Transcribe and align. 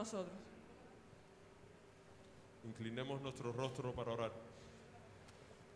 nosotros. 0.00 0.34
Inclinemos 2.64 3.20
nuestro 3.20 3.52
rostro 3.52 3.92
para 3.92 4.12
orar. 4.12 4.32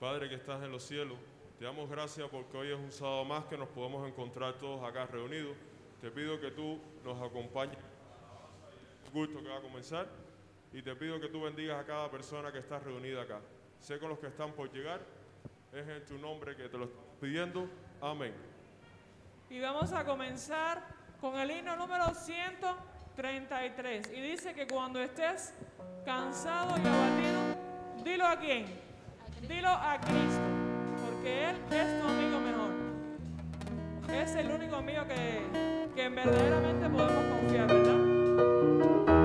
Padre 0.01 0.31
que 0.31 0.37
estás 0.37 0.63
en 0.63 0.73
los 0.73 0.83
cielos, 0.83 1.19
te 1.59 1.67
damos 1.67 1.91
gracias 1.91 2.29
porque 2.31 2.57
hoy 2.57 2.73
es 2.73 2.79
un 2.79 2.91
sábado 2.91 3.25
más 3.27 3.45
que 3.45 3.59
nos 3.59 3.69
podemos 3.69 4.09
encontrar 4.09 4.55
todos 4.55 4.83
acá 4.83 5.07
reunidos. 5.07 5.55
Te 6.01 6.11
pido 6.11 6.41
que 6.41 6.51
tú 6.51 6.79
nos 7.05 7.21
acompañes 7.23 7.79
culto 9.13 9.41
que 9.43 9.49
va 9.49 9.59
a 9.59 9.61
comenzar 9.61 10.09
y 10.73 10.83
te 10.83 10.97
pido 10.97 11.21
que 11.21 11.29
tú 11.29 11.43
bendigas 11.43 11.81
a 11.81 11.87
cada 11.87 12.11
persona 12.11 12.51
que 12.51 12.59
está 12.59 12.79
reunida 12.79 13.23
acá. 13.23 13.41
Sé 13.79 13.99
con 13.99 14.09
los 14.09 14.19
que 14.19 14.27
están 14.29 14.53
por 14.53 14.73
llegar, 14.73 15.01
es 15.73 15.87
en 15.87 16.05
tu 16.07 16.19
nombre 16.19 16.57
que 16.57 16.69
te 16.69 16.79
lo 16.79 16.87
estoy 16.87 17.01
pidiendo. 17.21 17.69
Amén. 18.01 18.35
Y 19.51 19.61
vamos 19.61 19.93
a 19.93 20.05
comenzar 20.05 20.83
con 21.21 21.37
el 21.37 21.51
himno 21.51 21.77
número 21.77 22.13
133. 23.17 24.11
Y 24.17 24.21
dice 24.21 24.55
que 24.55 24.67
cuando 24.67 25.01
estés 25.01 25.53
cansado 26.05 26.75
y 26.77 26.87
abatido, 26.87 28.05
dilo 28.05 28.27
a 28.27 28.39
quién. 28.39 28.67
Dilo 29.49 29.69
a 29.69 29.99
Cristo. 30.01 30.41
Porque 31.05 31.51
Él 31.51 31.57
es 31.71 32.01
tu 32.01 32.09
amigo 32.09 32.41
mejor. 32.41 32.71
Es 34.13 34.35
el 34.35 34.51
único 34.51 34.77
amigo 34.77 35.03
que, 35.07 35.93
que 35.95 36.09
verdaderamente 36.09 36.89
podemos 36.89 37.41
confiar, 37.41 37.67
¿verdad? 37.67 39.24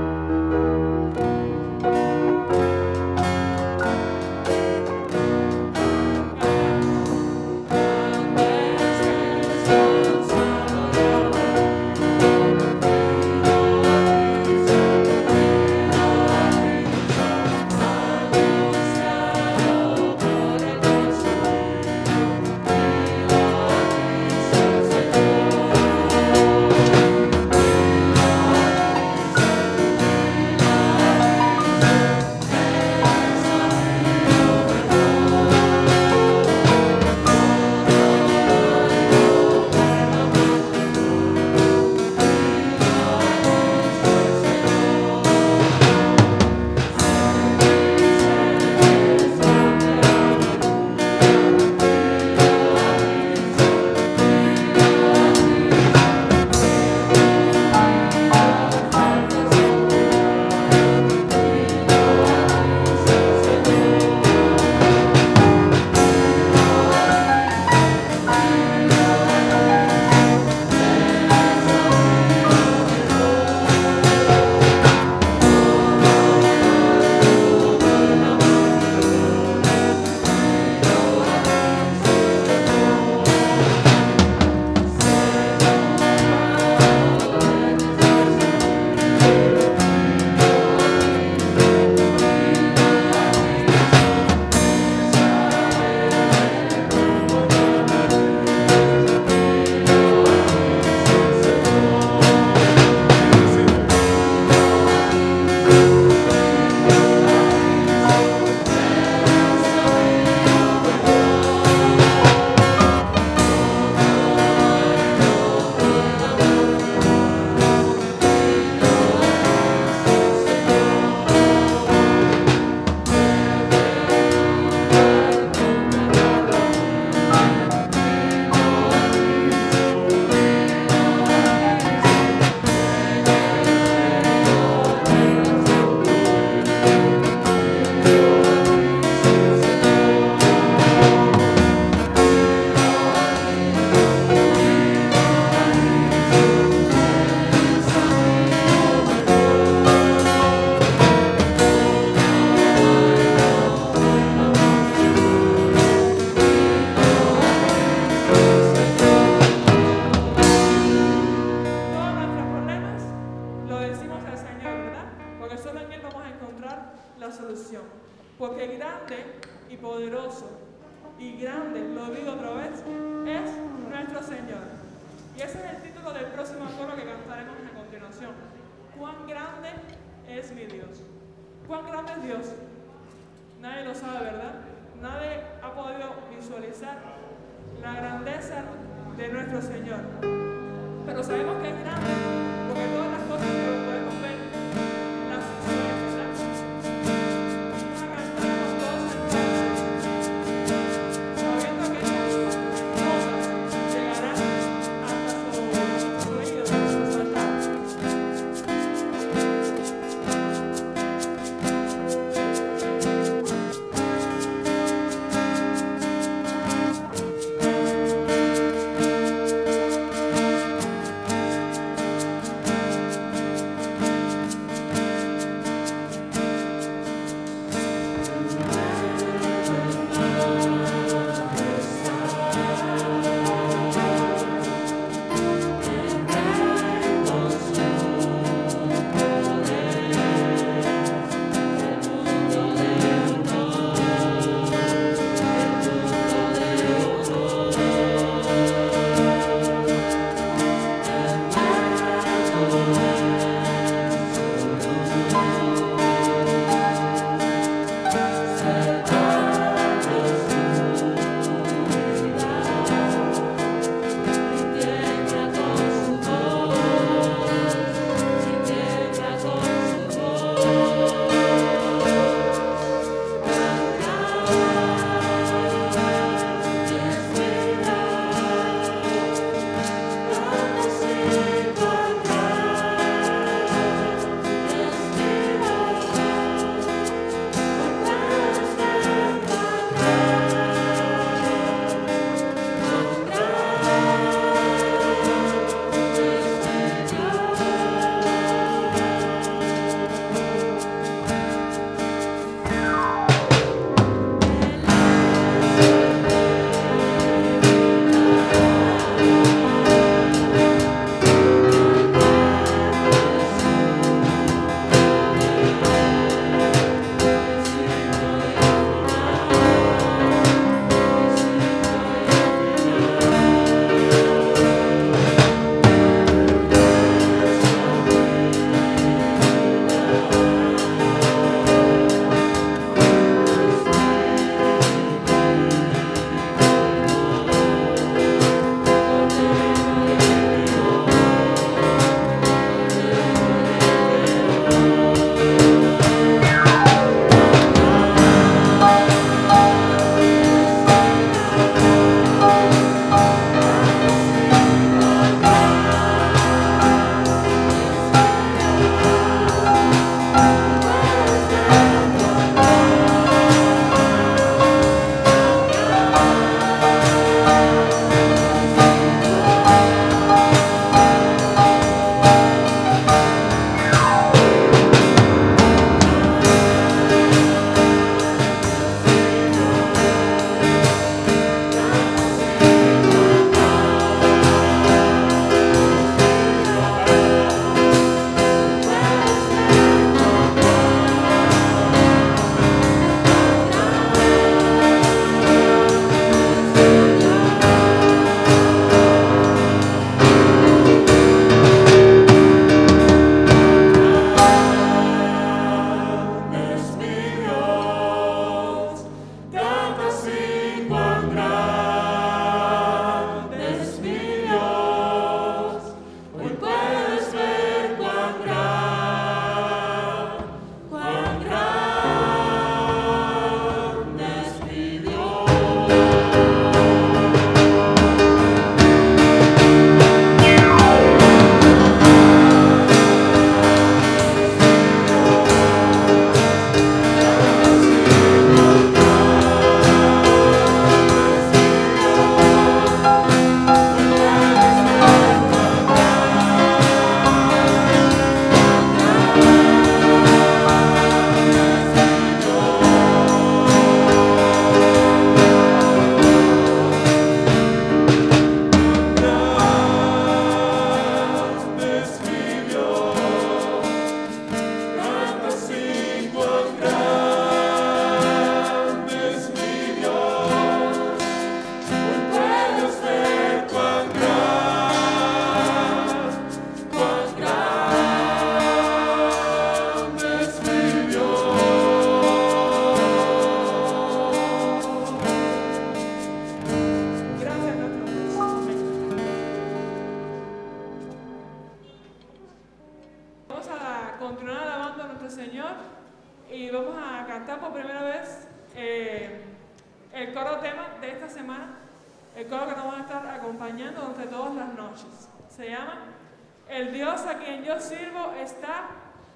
yo 507.70 507.80
sirvo 507.80 508.34
está 508.42 508.88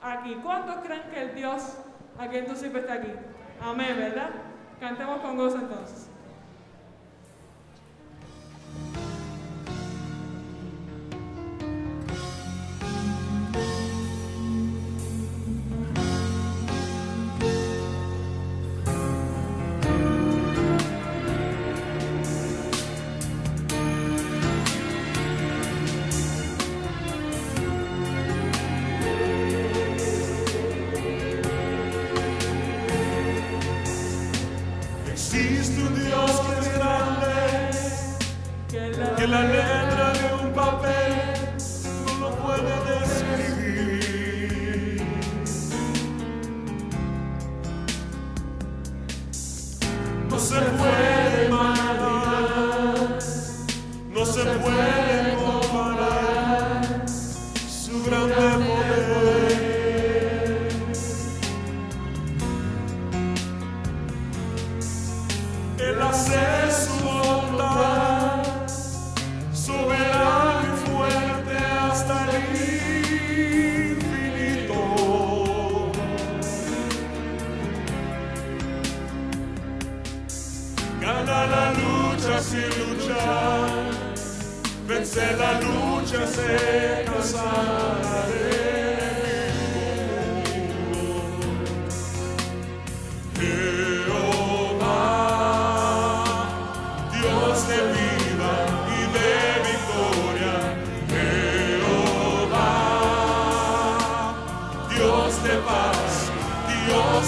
aquí. 0.02 0.36
¿Cuántos 0.42 0.78
creen 0.78 1.04
que 1.12 1.22
el 1.22 1.36
Dios 1.36 1.78
a 2.18 2.28
quien 2.28 2.48
tú 2.48 2.56
sirves 2.56 2.82
está 2.82 2.96
aquí? 2.96 3.12
Amén, 3.62 3.96
¿verdad? 3.96 4.30
Cantemos 4.80 5.22
con 5.22 5.38
gozo 5.38 5.58
entonces. 5.58 6.10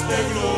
the 0.07 0.33
glory. 0.33 0.54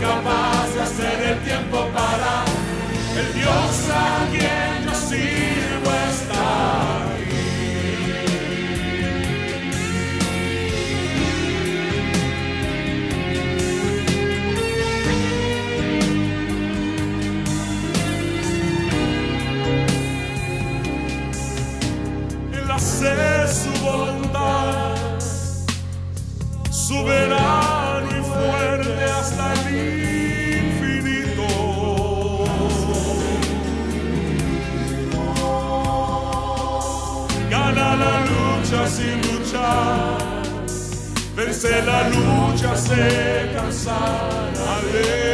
capaz 0.00 0.74
de 0.74 0.82
hacer 0.82 1.22
el 1.22 1.38
tiempo 1.40 1.88
para 1.94 2.44
el 3.18 3.34
Dios 3.34 3.90
aquí. 3.90 4.35
lucha 38.70 38.86
sin 38.88 39.20
luchar, 39.22 40.18
vence 41.36 41.82
la 41.82 42.08
lucha, 42.08 42.76
se 42.76 43.52
cansará. 43.54 45.25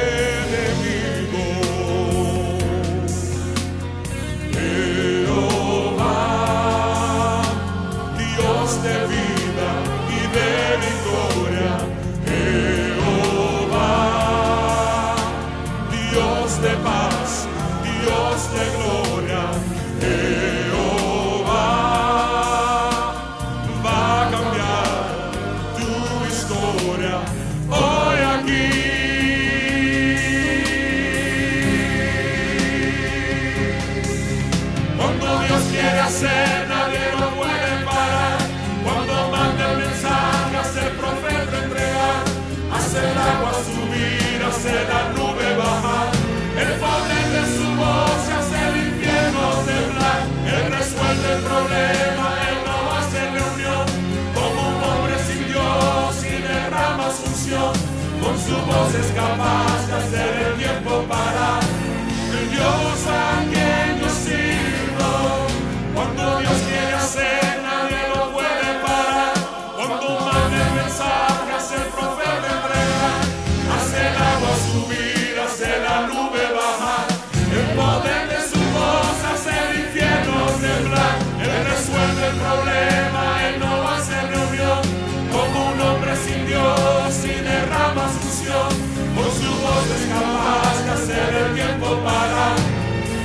Dios 86.52 87.24
y 87.24 87.40
derrama 87.40 88.04
su 88.12 88.28
unción, 88.28 88.72
con 89.16 89.30
su 89.40 89.50
voz 89.62 89.86
es 89.96 90.04
capaz 90.12 90.84
de 90.84 90.90
hacer 90.90 91.34
el 91.34 91.54
tiempo 91.54 91.86
parar. 92.04 92.56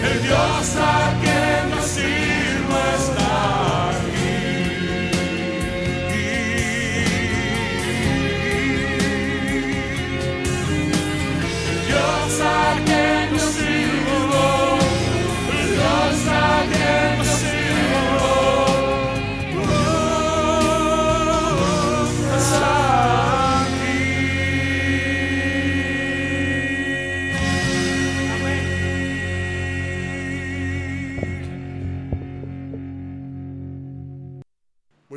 El 0.01 0.23
Dios 0.23 0.75
aquí 0.77 1.26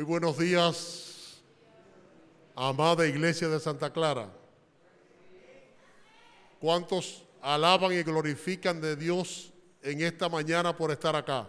Muy 0.01 0.07
buenos 0.07 0.39
días, 0.39 1.43
amada 2.55 3.05
Iglesia 3.05 3.47
de 3.49 3.59
Santa 3.59 3.93
Clara. 3.93 4.33
¿Cuántos 6.59 7.23
alaban 7.39 7.93
y 7.93 8.01
glorifican 8.01 8.81
de 8.81 8.95
Dios 8.95 9.53
en 9.83 10.01
esta 10.01 10.27
mañana 10.27 10.75
por 10.75 10.89
estar 10.89 11.15
acá? 11.15 11.47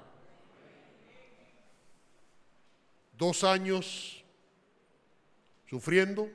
Dos 3.17 3.43
años 3.43 4.23
sufriendo 5.71 6.29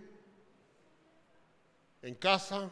en 2.01 2.15
casa. 2.15 2.71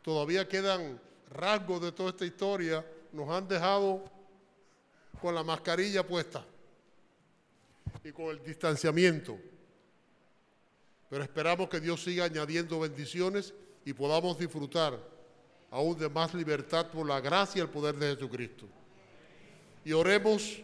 Todavía 0.00 0.48
quedan 0.48 0.98
rasgos 1.28 1.82
de 1.82 1.92
toda 1.92 2.08
esta 2.08 2.24
historia. 2.24 2.86
Nos 3.12 3.28
han 3.28 3.46
dejado 3.46 4.02
con 5.20 5.34
la 5.34 5.42
mascarilla 5.42 6.02
puesta 6.02 6.42
y 8.06 8.12
con 8.12 8.26
el 8.26 8.42
distanciamiento. 8.42 9.36
Pero 11.10 11.24
esperamos 11.24 11.68
que 11.68 11.80
Dios 11.80 12.02
siga 12.02 12.24
añadiendo 12.24 12.78
bendiciones 12.78 13.52
y 13.84 13.92
podamos 13.92 14.38
disfrutar 14.38 14.98
aún 15.70 15.98
de 15.98 16.08
más 16.08 16.32
libertad 16.32 16.90
por 16.90 17.06
la 17.06 17.20
gracia 17.20 17.58
y 17.58 17.62
el 17.62 17.68
poder 17.68 17.96
de 17.96 18.14
Jesucristo. 18.14 18.66
Y 19.84 19.92
oremos 19.92 20.62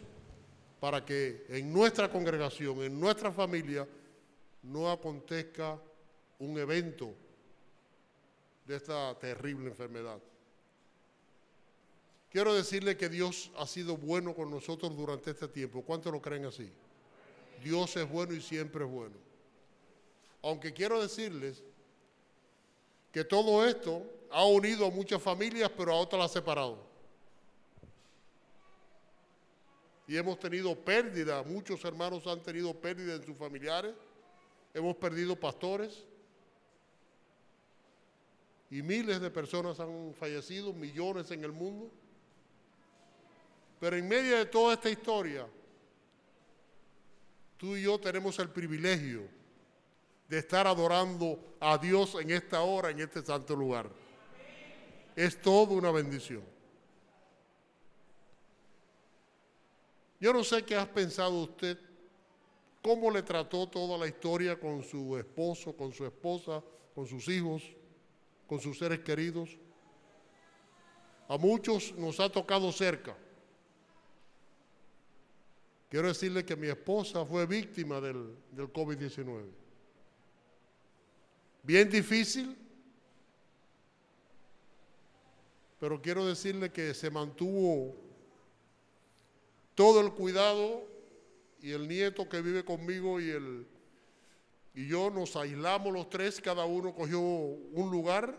para 0.79 1.03
que 1.03 1.45
en 1.49 1.71
nuestra 1.71 2.09
congregación, 2.09 2.81
en 2.83 2.99
nuestra 2.99 3.31
familia, 3.31 3.87
no 4.63 4.89
acontezca 4.89 5.77
un 6.39 6.57
evento 6.57 7.13
de 8.65 8.75
esta 8.77 9.17
terrible 9.19 9.69
enfermedad. 9.69 10.19
Quiero 12.29 12.53
decirle 12.53 12.97
que 12.97 13.09
Dios 13.09 13.51
ha 13.57 13.67
sido 13.67 13.97
bueno 13.97 14.33
con 14.33 14.49
nosotros 14.49 14.95
durante 14.95 15.31
este 15.31 15.47
tiempo. 15.47 15.83
¿Cuántos 15.83 16.11
lo 16.11 16.21
creen 16.21 16.45
así? 16.45 16.71
Dios 17.63 17.95
es 17.95 18.09
bueno 18.09 18.33
y 18.33 18.41
siempre 18.41 18.83
es 18.83 18.91
bueno. 18.91 19.15
Aunque 20.41 20.73
quiero 20.73 21.01
decirles 21.01 21.63
que 23.11 23.23
todo 23.23 23.65
esto 23.65 24.03
ha 24.31 24.45
unido 24.45 24.87
a 24.87 24.91
muchas 24.91 25.21
familias, 25.21 25.71
pero 25.75 25.93
a 25.93 25.95
otras 25.95 26.21
las 26.21 26.31
ha 26.31 26.33
separado. 26.33 26.77
Y 30.07 30.17
hemos 30.17 30.37
tenido 30.37 30.75
pérdida, 30.75 31.43
muchos 31.43 31.83
hermanos 31.85 32.27
han 32.27 32.41
tenido 32.41 32.73
pérdida 32.73 33.15
en 33.15 33.23
sus 33.23 33.37
familiares, 33.37 33.95
hemos 34.73 34.95
perdido 34.97 35.35
pastores 35.35 36.03
y 38.69 38.81
miles 38.81 39.21
de 39.21 39.29
personas 39.29 39.79
han 39.79 40.13
fallecido, 40.15 40.73
millones 40.73 41.29
en 41.29 41.43
el 41.43 41.51
mundo. 41.51 41.91
Pero 43.79 43.95
en 43.95 44.07
medio 44.07 44.37
de 44.37 44.45
toda 44.47 44.73
esta 44.73 44.89
historia, 44.89 45.47
tú 47.63 47.77
y 47.77 47.83
yo 47.83 47.97
tenemos 47.97 48.37
el 48.39 48.49
privilegio 48.49 49.25
de 50.27 50.37
estar 50.37 50.67
adorando 50.67 51.55
a 51.61 51.77
Dios 51.77 52.13
en 52.19 52.31
esta 52.31 52.59
hora, 52.59 52.89
en 52.89 52.99
este 52.99 53.25
santo 53.25 53.55
lugar. 53.55 53.89
Es 55.15 55.41
toda 55.41 55.71
una 55.71 55.89
bendición. 55.89 56.43
Yo 60.19 60.33
no 60.33 60.43
sé 60.43 60.65
qué 60.65 60.75
has 60.75 60.89
pensado 60.89 61.41
usted, 61.41 61.79
cómo 62.81 63.09
le 63.09 63.23
trató 63.23 63.65
toda 63.69 63.97
la 63.97 64.07
historia 64.07 64.59
con 64.59 64.83
su 64.83 65.17
esposo, 65.17 65.71
con 65.71 65.93
su 65.93 66.05
esposa, 66.05 66.61
con 66.93 67.07
sus 67.07 67.29
hijos, 67.29 67.63
con 68.45 68.59
sus 68.59 68.77
seres 68.77 68.99
queridos. 68.99 69.57
A 71.29 71.37
muchos 71.37 71.93
nos 71.93 72.19
ha 72.19 72.29
tocado 72.29 72.73
cerca. 72.73 73.15
Quiero 75.93 76.07
decirle 76.07 76.43
que 76.43 76.55
mi 76.55 76.69
esposa 76.69 77.23
fue 77.23 77.45
víctima 77.45 78.01
del, 78.01 78.35
del 78.49 78.73
COVID-19. 78.73 79.43
Bien 81.61 81.87
difícil, 81.87 82.57
pero 85.79 86.01
quiero 86.01 86.25
decirle 86.25 86.71
que 86.71 86.95
se 86.95 87.11
mantuvo 87.11 87.95
todo 89.75 90.01
el 90.01 90.13
cuidado 90.13 90.81
y 91.61 91.69
el 91.73 91.87
nieto 91.87 92.27
que 92.27 92.41
vive 92.41 92.65
conmigo 92.65 93.21
y, 93.21 93.29
el, 93.29 93.67
y 94.73 94.87
yo 94.87 95.11
nos 95.11 95.35
aislamos 95.35 95.93
los 95.93 96.09
tres, 96.09 96.41
cada 96.41 96.65
uno 96.65 96.95
cogió 96.95 97.19
un 97.19 97.91
lugar, 97.91 98.35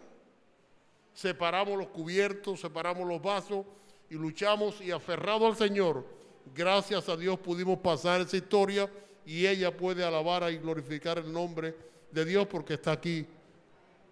separamos 1.12 1.78
los 1.78 1.86
cubiertos, 1.86 2.58
separamos 2.58 3.06
los 3.06 3.22
vasos 3.22 3.64
y 4.10 4.14
luchamos 4.14 4.80
y 4.80 4.90
aferrado 4.90 5.46
al 5.46 5.54
Señor 5.54 6.23
Gracias 6.52 7.08
a 7.08 7.16
Dios 7.16 7.38
pudimos 7.38 7.78
pasar 7.78 8.20
esa 8.20 8.36
historia 8.36 8.90
y 9.24 9.46
ella 9.46 9.74
puede 9.74 10.04
alabar 10.04 10.50
y 10.52 10.58
glorificar 10.58 11.18
el 11.18 11.32
nombre 11.32 11.74
de 12.10 12.24
Dios 12.24 12.46
porque 12.46 12.74
está 12.74 12.92
aquí 12.92 13.26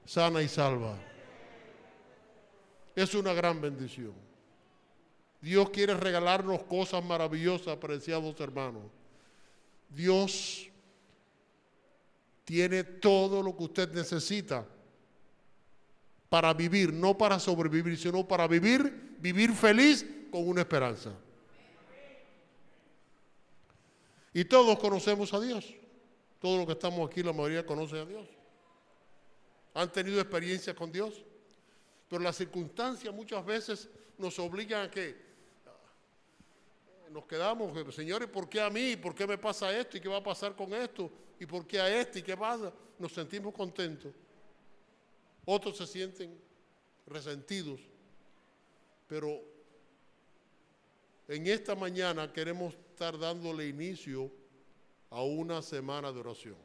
sana 0.04 0.42
y 0.42 0.48
salva. 0.48 0.96
Es 2.94 3.14
una 3.14 3.32
gran 3.32 3.60
bendición. 3.60 4.12
Dios 5.40 5.70
quiere 5.70 5.94
regalarnos 5.94 6.62
cosas 6.64 7.04
maravillosas, 7.04 7.68
apreciados 7.68 8.38
hermanos. 8.40 8.84
Dios 9.88 10.68
tiene 12.44 12.84
todo 12.84 13.42
lo 13.42 13.56
que 13.56 13.64
usted 13.64 13.92
necesita 13.92 14.64
para 16.28 16.54
vivir, 16.54 16.92
no 16.92 17.16
para 17.16 17.38
sobrevivir, 17.38 17.98
sino 17.98 18.26
para 18.26 18.46
vivir, 18.46 19.16
vivir 19.18 19.52
feliz 19.52 20.06
con 20.30 20.48
una 20.48 20.62
esperanza. 20.62 21.12
Y 24.34 24.44
todos 24.44 24.78
conocemos 24.78 25.32
a 25.34 25.40
Dios. 25.40 25.74
Todos 26.40 26.58
los 26.58 26.66
que 26.66 26.72
estamos 26.72 27.08
aquí, 27.08 27.22
la 27.22 27.32
mayoría 27.32 27.64
conoce 27.64 27.98
a 27.98 28.04
Dios. 28.04 28.26
Han 29.74 29.90
tenido 29.92 30.20
experiencias 30.20 30.74
con 30.74 30.90
Dios. 30.90 31.22
Pero 32.08 32.22
las 32.22 32.36
circunstancias 32.36 33.14
muchas 33.14 33.44
veces 33.44 33.88
nos 34.18 34.38
obligan 34.38 34.86
a 34.86 34.90
que 34.90 35.32
nos 37.10 37.26
quedamos, 37.26 37.94
señores, 37.94 38.28
¿por 38.28 38.48
qué 38.48 38.60
a 38.60 38.70
mí? 38.70 38.96
¿Por 38.96 39.14
qué 39.14 39.26
me 39.26 39.36
pasa 39.36 39.76
esto? 39.78 39.98
¿Y 39.98 40.00
qué 40.00 40.08
va 40.08 40.16
a 40.16 40.22
pasar 40.22 40.56
con 40.56 40.72
esto? 40.72 41.10
¿Y 41.38 41.46
por 41.46 41.66
qué 41.66 41.78
a 41.78 42.00
este? 42.00 42.20
¿Y 42.20 42.22
qué 42.22 42.36
pasa? 42.36 42.72
Nos 42.98 43.12
sentimos 43.12 43.52
contentos. 43.52 44.12
Otros 45.44 45.76
se 45.76 45.86
sienten 45.86 46.38
resentidos. 47.06 47.80
Pero 49.06 49.40
en 51.28 51.46
esta 51.46 51.74
mañana 51.74 52.32
queremos 52.32 52.74
estar 53.02 53.18
dándole 53.18 53.66
inicio 53.66 54.30
a 55.10 55.24
una 55.24 55.60
semana 55.60 56.12
de 56.12 56.20
oración. 56.20 56.56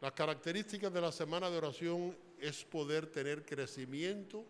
Las 0.00 0.10
características 0.10 0.92
de 0.92 1.00
la 1.00 1.12
semana 1.12 1.48
de 1.48 1.58
oración 1.58 2.16
es 2.40 2.64
poder 2.64 3.06
tener 3.06 3.44
crecimiento 3.44 4.44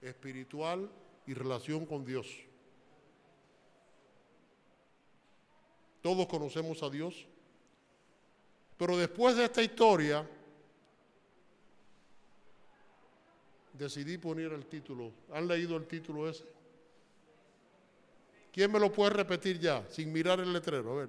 espiritual 0.00 0.88
y 1.26 1.34
relación 1.34 1.84
con 1.84 2.04
Dios. 2.04 2.28
Todos 6.00 6.28
conocemos 6.28 6.80
a 6.84 6.90
Dios, 6.90 7.26
pero 8.78 8.96
después 8.96 9.36
de 9.36 9.46
esta 9.46 9.64
historia, 9.64 10.24
decidí 13.72 14.16
poner 14.16 14.52
el 14.52 14.66
título. 14.66 15.10
¿Han 15.32 15.48
leído 15.48 15.76
el 15.76 15.88
título 15.88 16.28
ese? 16.28 16.61
¿Quién 18.52 18.70
me 18.70 18.78
lo 18.78 18.92
puede 18.92 19.10
repetir 19.10 19.58
ya, 19.58 19.88
sin 19.88 20.12
mirar 20.12 20.38
el 20.38 20.52
letrero? 20.52 20.92
A 20.92 20.96
ver. 20.96 21.08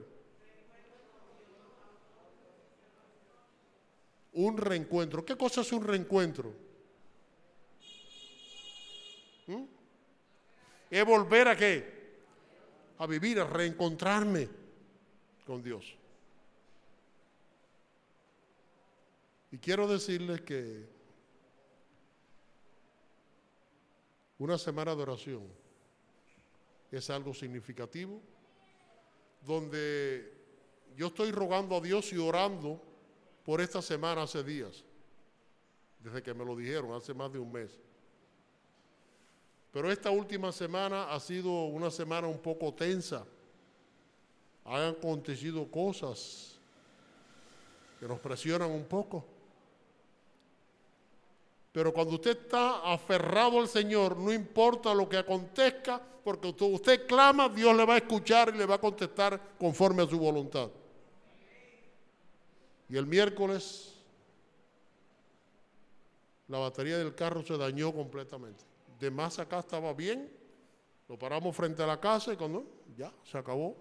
Un 4.32 4.58
reencuentro. 4.58 5.26
¿Qué 5.26 5.36
cosa 5.36 5.62
es 5.62 5.72
un 5.74 5.84
reencuentro? 5.84 6.54
¿Mm? 9.48 9.64
Es 10.90 11.06
volver 11.06 11.50
a 11.50 11.58
qué? 11.58 12.04
A 13.00 13.06
vivir, 13.06 13.40
a 13.42 13.46
reencontrarme 13.46 14.48
con 15.46 15.62
Dios. 15.62 15.98
Y 19.52 19.58
quiero 19.58 19.86
decirles 19.86 20.42
que 20.42 20.88
una 24.38 24.58
semana 24.58 24.96
de 24.96 25.02
oración 25.02 25.63
es 26.98 27.10
algo 27.10 27.34
significativo, 27.34 28.22
donde 29.46 30.32
yo 30.96 31.08
estoy 31.08 31.32
rogando 31.32 31.76
a 31.76 31.82
Dios 31.82 32.14
y 32.14 32.18
orando 32.18 32.82
por 33.44 33.62
esta 33.62 33.82
semana 33.82 34.24
hace 34.24 34.44
días, 34.44 34.84
desde 36.00 36.22
que 36.22 36.34
me 36.34 36.46
lo 36.46 36.56
dijeron, 36.56 36.94
hace 36.94 37.14
más 37.14 37.32
de 37.32 37.40
un 37.40 37.52
mes. 37.52 37.72
Pero 39.72 39.92
esta 39.92 40.12
última 40.12 40.52
semana 40.52 41.12
ha 41.12 41.20
sido 41.20 41.66
una 41.66 41.90
semana 41.90 42.28
un 42.28 42.38
poco 42.38 42.72
tensa. 42.74 43.26
Han 44.66 44.96
acontecido 44.96 45.70
cosas 45.70 46.60
que 48.00 48.08
nos 48.08 48.20
presionan 48.20 48.70
un 48.70 48.86
poco. 48.86 49.33
Pero 51.74 51.92
cuando 51.92 52.14
usted 52.14 52.38
está 52.38 52.94
aferrado 52.94 53.60
al 53.60 53.68
Señor, 53.68 54.16
no 54.16 54.32
importa 54.32 54.94
lo 54.94 55.10
que 55.10 55.18
acontezca, 55.18 56.00
porque 56.24 56.48
usted, 56.48 57.06
clama, 57.08 57.50
Dios 57.50 57.76
le 57.76 57.84
va 57.84 57.96
a 57.96 57.98
escuchar 57.98 58.54
y 58.54 58.58
le 58.58 58.66
va 58.66 58.76
a 58.76 58.78
contestar 58.78 59.56
conforme 59.60 60.04
a 60.04 60.08
su 60.08 60.18
voluntad. 60.18 60.70
Y 62.88 62.96
el 62.96 63.08
miércoles 63.08 63.94
la 66.48 66.60
batería 66.60 67.00
del 67.00 67.16
carro 67.16 67.42
se 67.44 67.58
dañó 67.58 67.92
completamente. 67.92 68.64
De 69.00 69.10
más 69.10 69.40
acá 69.40 69.60
estaba 69.60 69.92
bien, 69.94 70.32
lo 71.10 71.18
paramos 71.18 71.56
frente 71.56 71.82
a 71.82 71.88
la 71.88 72.00
casa 72.00 72.32
y 72.32 72.38
cuando 72.38 72.64
ya 72.96 73.12
se 73.24 73.40
acabó. 73.40 73.76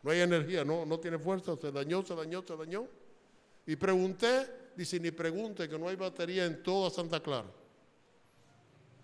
No 0.00 0.12
hay 0.12 0.20
energía, 0.20 0.64
no, 0.64 0.86
no 0.86 1.00
tiene 1.00 1.18
fuerza, 1.18 1.56
se 1.56 1.72
dañó, 1.72 2.04
se 2.04 2.14
dañó, 2.14 2.44
se 2.46 2.56
dañó. 2.56 2.86
Y 3.66 3.74
pregunté, 3.74 4.46
dice, 4.76 4.98
ni 5.00 5.10
pregunte 5.10 5.68
que 5.68 5.78
no 5.78 5.88
hay 5.88 5.96
batería 5.96 6.44
en 6.44 6.62
toda 6.62 6.90
Santa 6.90 7.20
Clara. 7.20 7.50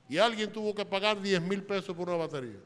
Y 0.09 0.19
alguien 0.19 0.53
tuvo 0.53 0.75
que 0.75 0.85
pagar 0.85 1.21
10 1.21 1.41
mil 1.43 1.63
pesos 1.63 1.97
por 1.97 2.09
una 2.09 2.19
batería. 2.19 2.59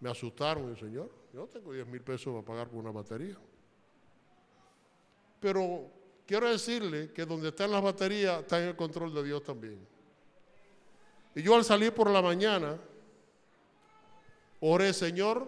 Me 0.00 0.10
asustaron, 0.10 0.70
el 0.70 0.78
señor, 0.78 1.10
yo 1.32 1.46
tengo 1.46 1.72
10 1.72 1.86
mil 1.86 2.00
pesos 2.00 2.32
para 2.32 2.46
pagar 2.46 2.68
por 2.68 2.80
una 2.80 2.90
batería. 2.90 3.36
Pero 5.38 5.90
quiero 6.26 6.48
decirle 6.48 7.12
que 7.12 7.26
donde 7.26 7.48
están 7.48 7.70
las 7.70 7.82
baterías 7.82 8.40
está 8.40 8.62
en 8.62 8.68
el 8.68 8.76
control 8.76 9.12
de 9.12 9.22
Dios 9.22 9.42
también. 9.42 9.86
Y 11.34 11.42
yo 11.42 11.54
al 11.54 11.64
salir 11.64 11.92
por 11.92 12.10
la 12.10 12.22
mañana, 12.22 12.78
oré, 14.60 14.92
Señor, 14.92 15.46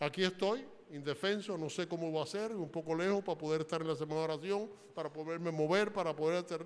aquí 0.00 0.24
estoy, 0.24 0.66
indefenso, 0.90 1.56
no 1.58 1.68
sé 1.68 1.86
cómo 1.86 2.12
va 2.12 2.22
a 2.22 2.26
ser, 2.26 2.52
un 2.52 2.70
poco 2.70 2.94
lejos 2.94 3.22
para 3.22 3.38
poder 3.38 3.62
estar 3.62 3.80
en 3.80 3.88
la 3.88 3.96
semana 3.96 4.20
de 4.20 4.24
oración, 4.24 4.70
para 4.94 5.12
poderme 5.12 5.50
mover, 5.50 5.92
para 5.92 6.14
poder 6.14 6.44
hacer... 6.44 6.64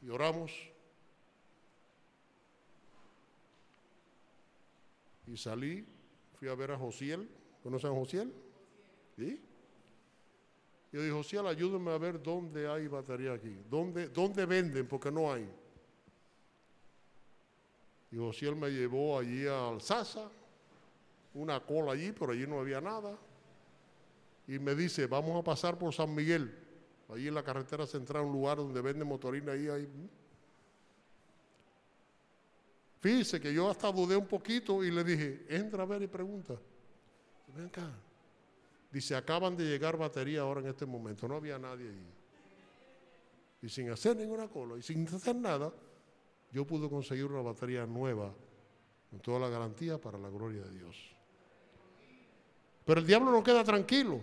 Y 0.00 0.10
oramos. 0.10 0.52
Y 5.26 5.36
salí, 5.36 5.86
fui 6.38 6.48
a 6.48 6.54
ver 6.54 6.72
a 6.72 6.78
Josiel. 6.78 7.28
¿Conocen 7.62 7.92
a 7.92 7.94
Josiel? 7.94 8.32
¿Sí? 9.16 9.40
Yo 10.92 11.00
dije, 11.00 11.12
Josiel, 11.12 11.46
ayúdame 11.46 11.92
a 11.92 11.98
ver 11.98 12.22
dónde 12.22 12.68
hay 12.68 12.88
batería 12.88 13.32
aquí. 13.32 13.56
¿Dónde, 13.70 14.08
dónde 14.08 14.44
venden? 14.44 14.86
Porque 14.86 15.10
no 15.10 15.32
hay. 15.32 15.48
Y 18.10 18.16
Josiel 18.18 18.56
me 18.56 18.68
llevó 18.68 19.18
allí 19.18 19.46
a 19.46 19.68
Alsasa, 19.68 20.30
una 21.34 21.60
cola 21.60 21.92
allí, 21.92 22.12
pero 22.12 22.32
allí 22.32 22.46
no 22.46 22.60
había 22.60 22.80
nada. 22.80 23.16
Y 24.46 24.58
me 24.58 24.74
dice, 24.74 25.06
vamos 25.06 25.38
a 25.38 25.42
pasar 25.42 25.78
por 25.78 25.92
San 25.94 26.14
Miguel, 26.14 26.54
allí 27.08 27.28
en 27.28 27.34
la 27.34 27.42
carretera 27.42 27.86
central, 27.86 28.24
un 28.24 28.32
lugar 28.32 28.58
donde 28.58 28.80
venden 28.80 29.06
motorina 29.06 29.52
ahí. 29.52 29.68
ahí. 29.68 29.88
Fíjese 33.00 33.40
que 33.40 33.52
yo 33.52 33.68
hasta 33.68 33.90
dudé 33.90 34.16
un 34.16 34.26
poquito 34.26 34.84
y 34.84 34.90
le 34.90 35.02
dije, 35.02 35.44
entra 35.48 35.82
a 35.82 35.86
ver 35.86 36.02
y 36.02 36.06
pregunta. 36.06 36.54
Ven 37.56 37.66
acá. 37.66 37.90
Dice, 38.92 39.16
acaban 39.16 39.56
de 39.56 39.64
llegar 39.64 39.96
batería 39.96 40.42
ahora 40.42 40.60
en 40.60 40.66
este 40.66 40.84
momento, 40.84 41.26
no 41.26 41.36
había 41.36 41.58
nadie 41.58 41.88
ahí. 41.88 42.06
Y 43.62 43.68
sin 43.68 43.90
hacer 43.90 44.16
ninguna 44.16 44.48
cola 44.48 44.76
y 44.76 44.82
sin 44.82 45.06
hacer 45.08 45.34
nada, 45.34 45.72
yo 46.52 46.66
pude 46.66 46.88
conseguir 46.90 47.24
una 47.24 47.40
batería 47.40 47.86
nueva, 47.86 48.34
con 49.10 49.20
toda 49.20 49.40
la 49.40 49.48
garantía 49.48 49.98
para 49.98 50.18
la 50.18 50.28
gloria 50.28 50.62
de 50.62 50.70
Dios. 50.72 51.11
Pero 52.84 53.00
el 53.00 53.06
diablo 53.06 53.30
no 53.30 53.42
queda 53.42 53.62
tranquilo. 53.64 54.20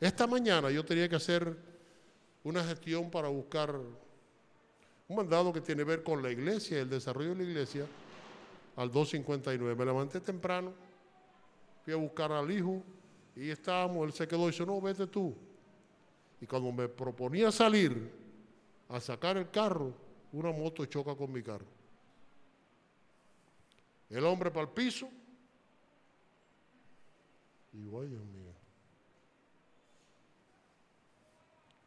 Esta 0.00 0.26
mañana 0.26 0.70
yo 0.70 0.84
tenía 0.84 1.08
que 1.08 1.16
hacer 1.16 1.56
una 2.44 2.62
gestión 2.64 3.10
para 3.10 3.28
buscar 3.28 3.74
un 5.08 5.16
mandado 5.16 5.52
que 5.52 5.60
tiene 5.60 5.82
que 5.82 5.88
ver 5.88 6.02
con 6.02 6.22
la 6.22 6.30
iglesia, 6.30 6.80
el 6.80 6.90
desarrollo 6.90 7.30
de 7.30 7.36
la 7.36 7.42
iglesia, 7.42 7.86
al 8.76 8.90
259. 8.90 9.74
Me 9.74 9.84
levanté 9.84 10.20
temprano, 10.20 10.72
fui 11.84 11.92
a 11.92 11.96
buscar 11.96 12.30
al 12.30 12.50
hijo 12.50 12.82
y 13.34 13.50
estábamos, 13.50 14.06
él 14.06 14.12
se 14.12 14.28
quedó 14.28 14.44
y 14.44 14.50
dice, 14.52 14.66
no, 14.66 14.80
vete 14.80 15.06
tú. 15.06 15.34
Y 16.40 16.46
cuando 16.46 16.70
me 16.70 16.88
proponía 16.88 17.50
salir 17.50 18.12
a 18.88 19.00
sacar 19.00 19.36
el 19.36 19.50
carro, 19.50 19.92
una 20.32 20.52
moto 20.52 20.84
choca 20.84 21.14
con 21.14 21.32
mi 21.32 21.42
carro. 21.42 21.66
El 24.10 24.24
hombre 24.24 24.50
para 24.50 24.66
el 24.66 24.72
piso. 24.72 25.08
Y 27.78 27.96
ay 27.96 28.08
Dios 28.08 28.24
mío. 28.26 28.52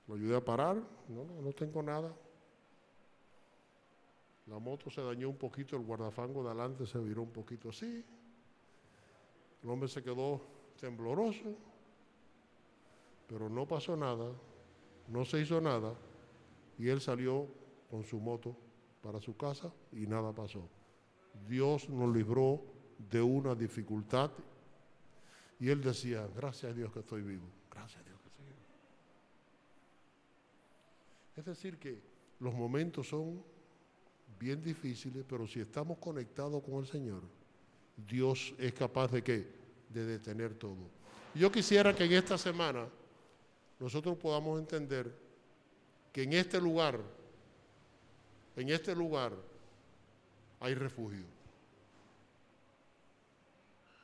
Lo 0.08 0.16
ayudé 0.16 0.38
a 0.38 0.44
parar. 0.44 0.78
No, 1.10 1.26
no, 1.26 1.42
no 1.42 1.52
tengo 1.52 1.84
nada. 1.84 2.14
La 4.48 4.58
moto 4.58 4.90
se 4.90 5.02
dañó 5.02 5.30
un 5.30 5.38
poquito, 5.38 5.76
el 5.76 5.84
guardafango 5.84 6.44
de 6.44 6.50
adelante 6.50 6.86
se 6.86 6.98
viró 7.00 7.24
un 7.24 7.32
poquito 7.32 7.70
así. 7.70 8.04
El 9.64 9.70
hombre 9.70 9.88
se 9.88 10.02
quedó 10.04 10.42
tembloroso, 10.80 11.56
pero 13.28 13.50
no 13.50 13.68
pasó 13.68 13.96
nada, 13.96 14.32
no 15.08 15.26
se 15.26 15.42
hizo 15.42 15.62
nada, 15.62 15.94
y 16.78 16.90
él 16.90 17.00
salió 17.00 17.48
con 17.90 18.04
su 18.04 18.20
moto 18.20 18.56
para 19.02 19.22
su 19.22 19.38
casa 19.38 19.72
y 19.92 20.08
nada 20.08 20.34
pasó. 20.34 20.68
Dios 21.48 21.88
nos 21.88 22.14
libró 22.14 22.62
de 22.98 23.22
una 23.22 23.54
dificultad 23.54 24.32
y 25.62 25.70
él 25.70 25.80
decía, 25.80 26.28
gracias 26.36 26.72
a 26.72 26.74
Dios 26.74 26.92
que 26.92 27.02
estoy 27.02 27.22
vivo, 27.22 27.46
gracias 27.70 28.02
a 28.02 28.04
Dios 28.04 28.20
que 28.20 28.28
estoy 28.30 28.46
vivo. 28.46 28.58
Es 31.38 31.46
decir, 31.46 31.78
que 31.78 32.02
los 32.40 32.52
momentos 32.52 33.08
son 33.08 33.44
bien 34.40 34.64
difíciles, 34.64 35.24
pero 35.30 35.46
si 35.46 35.60
estamos 35.60 36.00
conectados 36.00 36.64
con 36.64 36.80
el 36.80 36.88
Señor, 36.88 37.22
Dios 37.96 38.56
es 38.58 38.74
capaz 38.74 39.12
de? 39.12 39.22
De 39.22 40.06
detener 40.06 40.56
todo. 40.56 40.90
Yo 41.36 41.52
quisiera 41.52 41.96
que 41.96 42.06
en 42.06 42.14
esta 42.14 42.40
semana 42.40 42.88
nosotros 43.80 44.18
podamos 44.18 44.60
entender 44.60 45.14
que 46.12 46.24
en 46.24 46.34
este 46.34 46.60
lugar, 46.60 47.00
en 48.56 48.70
este 48.70 48.96
lugar 48.96 49.34
hay 50.60 50.74
refugio. 50.74 51.26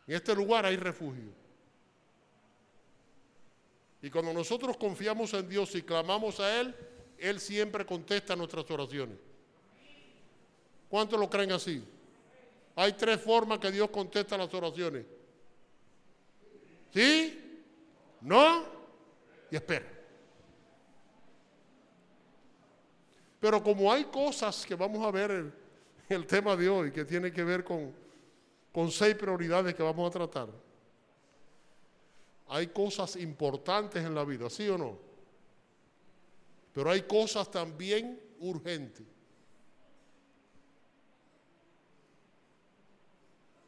En 0.05 0.13
este 0.13 0.35
lugar 0.35 0.63
hay 0.63 0.77
refugio. 0.77 1.46
Y 4.01 4.09
cuando 4.09 4.33
nosotros 4.33 4.77
confiamos 4.77 5.33
en 5.33 5.49
Dios 5.49 5.73
y 5.75 5.81
clamamos 5.81 6.39
a 6.39 6.59
Él, 6.59 6.75
Él 7.17 7.39
siempre 7.39 7.85
contesta 7.85 8.35
nuestras 8.35 8.69
oraciones. 8.69 9.17
¿Cuántos 10.87 11.19
lo 11.19 11.29
creen 11.29 11.51
así? 11.51 11.83
Hay 12.75 12.93
tres 12.93 13.19
formas 13.19 13.59
que 13.59 13.71
Dios 13.71 13.89
contesta 13.89 14.37
las 14.37 14.53
oraciones. 14.53 15.05
¿Sí? 16.93 17.63
¿No? 18.21 18.65
Y 19.49 19.55
espera. 19.55 19.85
Pero 23.39 23.63
como 23.63 23.91
hay 23.91 24.05
cosas 24.05 24.65
que 24.65 24.75
vamos 24.75 25.05
a 25.05 25.11
ver 25.11 25.31
en 25.31 25.53
el 26.09 26.25
tema 26.25 26.55
de 26.55 26.69
hoy, 26.69 26.91
que 26.91 27.05
tiene 27.05 27.31
que 27.31 27.43
ver 27.43 27.63
con, 27.63 27.93
con 28.71 28.91
seis 28.91 29.15
prioridades 29.15 29.75
que 29.75 29.83
vamos 29.83 30.07
a 30.09 30.11
tratar, 30.11 30.49
hay 32.49 32.67
cosas 32.67 33.15
importantes 33.17 34.03
en 34.03 34.15
la 34.15 34.23
vida, 34.23 34.49
¿sí 34.49 34.67
o 34.69 34.77
no? 34.77 34.97
Pero 36.73 36.91
hay 36.91 37.01
cosas 37.01 37.49
también 37.49 38.21
urgentes. 38.39 39.05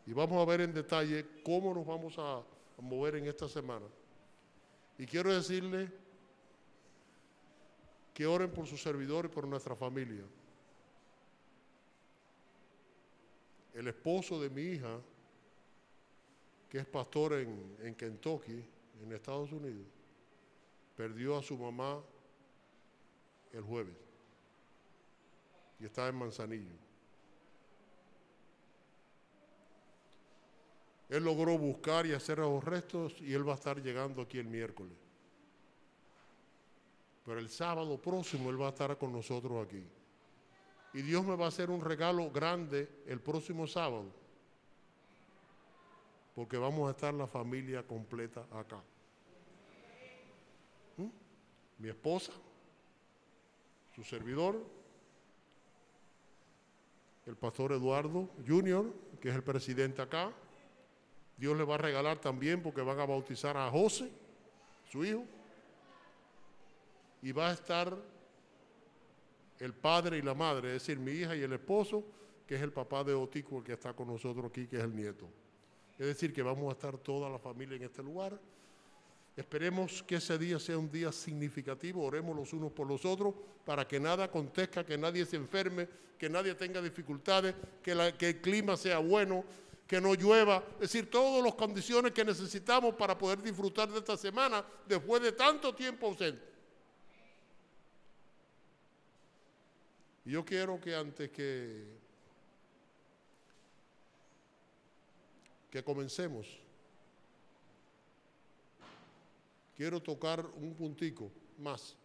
Y 0.05 0.13
vamos 0.13 0.41
a 0.41 0.45
ver 0.49 0.61
en 0.61 0.73
detalle 0.73 1.23
cómo 1.43 1.71
nos 1.73 1.85
vamos 1.85 2.15
a, 2.17 2.43
mover 2.81 3.17
en 3.17 3.27
esta 3.27 3.47
semana. 3.49 3.85
Y 4.97 5.05
quiero 5.05 5.33
decirle 5.33 5.91
que 8.13 8.25
oren 8.25 8.51
por 8.51 8.65
su 8.65 8.77
servidor 8.77 9.25
y 9.25 9.27
por 9.27 9.45
nuestra 9.45 9.75
familia. 9.75 10.23
El 13.73 13.87
esposo 13.87 14.41
de 14.41 14.49
mi 14.49 14.61
hija, 14.61 14.99
que 16.69 16.79
es 16.79 16.85
pastor 16.85 17.33
en, 17.33 17.77
en 17.81 17.95
Kentucky, 17.95 18.63
en 19.01 19.11
Estados 19.11 19.51
Unidos, 19.51 19.87
perdió 20.95 21.37
a 21.37 21.43
su 21.43 21.57
mamá 21.57 22.01
el 23.51 23.63
jueves 23.63 23.95
y 25.79 25.85
está 25.85 26.07
en 26.07 26.15
Manzanillo. 26.15 26.89
Él 31.09 31.23
logró 31.23 31.57
buscar 31.57 32.05
y 32.05 32.13
hacer 32.13 32.37
los 32.37 32.63
restos 32.63 33.15
y 33.19 33.33
él 33.33 33.47
va 33.47 33.53
a 33.53 33.55
estar 33.55 33.81
llegando 33.81 34.21
aquí 34.21 34.37
el 34.37 34.45
miércoles. 34.45 34.93
Pero 37.25 37.39
el 37.39 37.49
sábado 37.49 37.99
próximo 37.99 38.49
él 38.51 38.61
va 38.61 38.67
a 38.67 38.69
estar 38.69 38.95
con 38.97 39.11
nosotros 39.11 39.65
aquí. 39.65 39.83
Y 40.93 41.01
Dios 41.01 41.25
me 41.25 41.35
va 41.35 41.45
a 41.45 41.49
hacer 41.49 41.71
un 41.71 41.81
regalo 41.81 42.29
grande 42.29 42.89
el 43.07 43.19
próximo 43.19 43.65
sábado. 43.65 44.11
Porque 46.39 46.57
vamos 46.57 46.87
a 46.87 46.91
estar 46.91 47.13
la 47.13 47.27
familia 47.27 47.85
completa 47.85 48.45
acá. 48.53 48.81
¿Mm? 50.95 51.09
mi 51.79 51.89
esposa, 51.89 52.31
su 53.93 54.05
servidor, 54.05 54.55
el 57.25 57.35
pastor 57.35 57.73
Eduardo 57.73 58.29
Junior, 58.47 58.85
que 59.19 59.27
es 59.27 59.35
el 59.35 59.43
presidente 59.43 60.01
acá. 60.01 60.31
Dios 61.35 61.57
le 61.57 61.65
va 61.65 61.75
a 61.75 61.79
regalar 61.79 62.19
también 62.19 62.63
porque 62.63 62.79
van 62.83 63.01
a 63.01 63.05
bautizar 63.05 63.57
a 63.57 63.69
José, 63.69 64.09
su 64.89 65.03
hijo. 65.03 65.25
Y 67.21 67.33
va 67.33 67.49
a 67.49 67.51
estar 67.51 67.97
el 69.59 69.73
padre 69.73 70.19
y 70.19 70.21
la 70.21 70.35
madre, 70.35 70.69
es 70.69 70.83
decir, 70.83 70.99
mi 70.99 71.11
hija 71.11 71.35
y 71.35 71.41
el 71.41 71.51
esposo, 71.51 72.01
que 72.47 72.55
es 72.55 72.61
el 72.61 72.71
papá 72.71 73.03
de 73.03 73.13
Otico, 73.13 73.57
el 73.57 73.65
que 73.65 73.73
está 73.73 73.91
con 73.91 74.07
nosotros 74.07 74.45
aquí, 74.45 74.67
que 74.67 74.77
es 74.77 74.83
el 74.83 74.95
nieto. 74.95 75.27
Es 75.99 76.05
decir, 76.05 76.33
que 76.33 76.41
vamos 76.41 76.69
a 76.69 76.71
estar 76.71 76.97
toda 76.97 77.29
la 77.29 77.37
familia 77.37 77.75
en 77.75 77.83
este 77.83 78.01
lugar. 78.01 78.39
Esperemos 79.35 80.01
que 80.03 80.15
ese 80.15 80.37
día 80.37 80.57
sea 80.57 80.77
un 80.77 80.89
día 80.89 81.11
significativo, 81.11 82.03
oremos 82.03 82.35
los 82.35 82.53
unos 82.53 82.71
por 82.71 82.87
los 82.87 83.03
otros 83.03 83.33
para 83.65 83.85
que 83.85 83.99
nada 83.99 84.23
acontezca, 84.23 84.85
que 84.85 84.97
nadie 84.97 85.25
se 85.25 85.35
enferme, 85.35 85.87
que 86.17 86.29
nadie 86.29 86.55
tenga 86.55 86.81
dificultades, 86.81 87.53
que, 87.83 87.91
el 87.91 88.41
clima 88.41 88.77
sea 88.77 88.99
bueno, 88.99 89.43
que 89.85 89.99
no 89.99 90.13
llueva, 90.13 90.63
es 90.75 90.91
decir, 90.91 91.09
todas 91.09 91.43
las 91.43 91.55
condiciones 91.55 92.11
que 92.13 92.23
necesitamos 92.23 92.95
para 92.95 93.17
poder 93.17 93.41
disfrutar 93.41 93.89
de 93.89 93.99
esta 93.99 94.15
semana 94.15 94.63
después 94.87 95.21
de 95.21 95.33
tanto 95.33 95.75
tiempo 95.75 96.07
ausente. 96.07 96.43
Y 100.25 100.31
yo 100.31 100.45
quiero 100.45 100.79
que 100.79 100.95
antes 100.95 101.29
que, 101.31 101.99
que 105.69 105.83
comencemos, 105.83 106.47
quiero 109.75 110.01
tocar 110.01 110.45
un 110.45 110.73
puntico 110.75 111.31
más, 111.57 111.95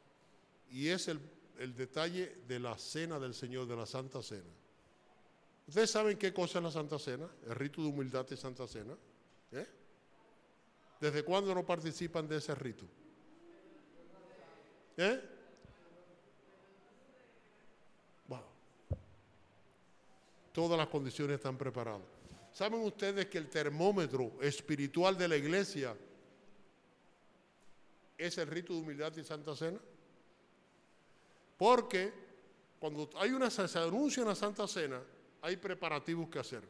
y 0.70 0.88
es 0.88 1.08
el, 1.08 1.20
detalle 1.76 2.36
de 2.48 2.58
la 2.58 2.76
cena 2.76 3.18
del 3.18 3.34
Señor, 3.34 3.66
de 3.66 3.76
la 3.76 3.86
Santa 3.86 4.22
Cena. 4.22 4.50
¿Ustedes 5.66 5.90
saben 5.90 6.18
qué 6.18 6.32
cosa 6.32 6.58
es 6.58 6.64
la 6.64 6.70
Santa 6.70 6.98
Cena? 6.98 7.28
El 7.46 7.54
rito 7.54 7.80
de 7.80 7.88
humildad 7.88 8.26
de 8.26 8.36
Santa 8.36 8.66
Cena. 8.66 8.94
¿Eh? 9.52 9.66
¿Desde 11.00 11.22
cuándo 11.22 11.54
no 11.54 11.64
participan 11.64 12.28
de 12.28 12.36
ese 12.36 12.54
rito? 12.54 12.84
¿Eh? 14.96 15.34
Todas 20.54 20.78
las 20.78 20.86
condiciones 20.86 21.34
están 21.34 21.58
preparadas. 21.58 22.13
¿Saben 22.54 22.80
ustedes 22.82 23.26
que 23.26 23.38
el 23.38 23.50
termómetro 23.50 24.40
espiritual 24.40 25.18
de 25.18 25.26
la 25.26 25.36
iglesia 25.36 25.96
es 28.16 28.38
el 28.38 28.46
rito 28.46 28.72
de 28.72 28.78
humildad 28.78 29.12
y 29.16 29.24
Santa 29.24 29.56
Cena? 29.56 29.80
Porque 31.58 32.12
cuando 32.78 33.10
hay 33.16 33.32
una, 33.32 33.50
se 33.50 33.76
anuncia 33.76 34.22
una 34.22 34.36
Santa 34.36 34.68
Cena, 34.68 35.02
hay 35.42 35.56
preparativos 35.56 36.28
que 36.28 36.38
hacer. 36.38 36.62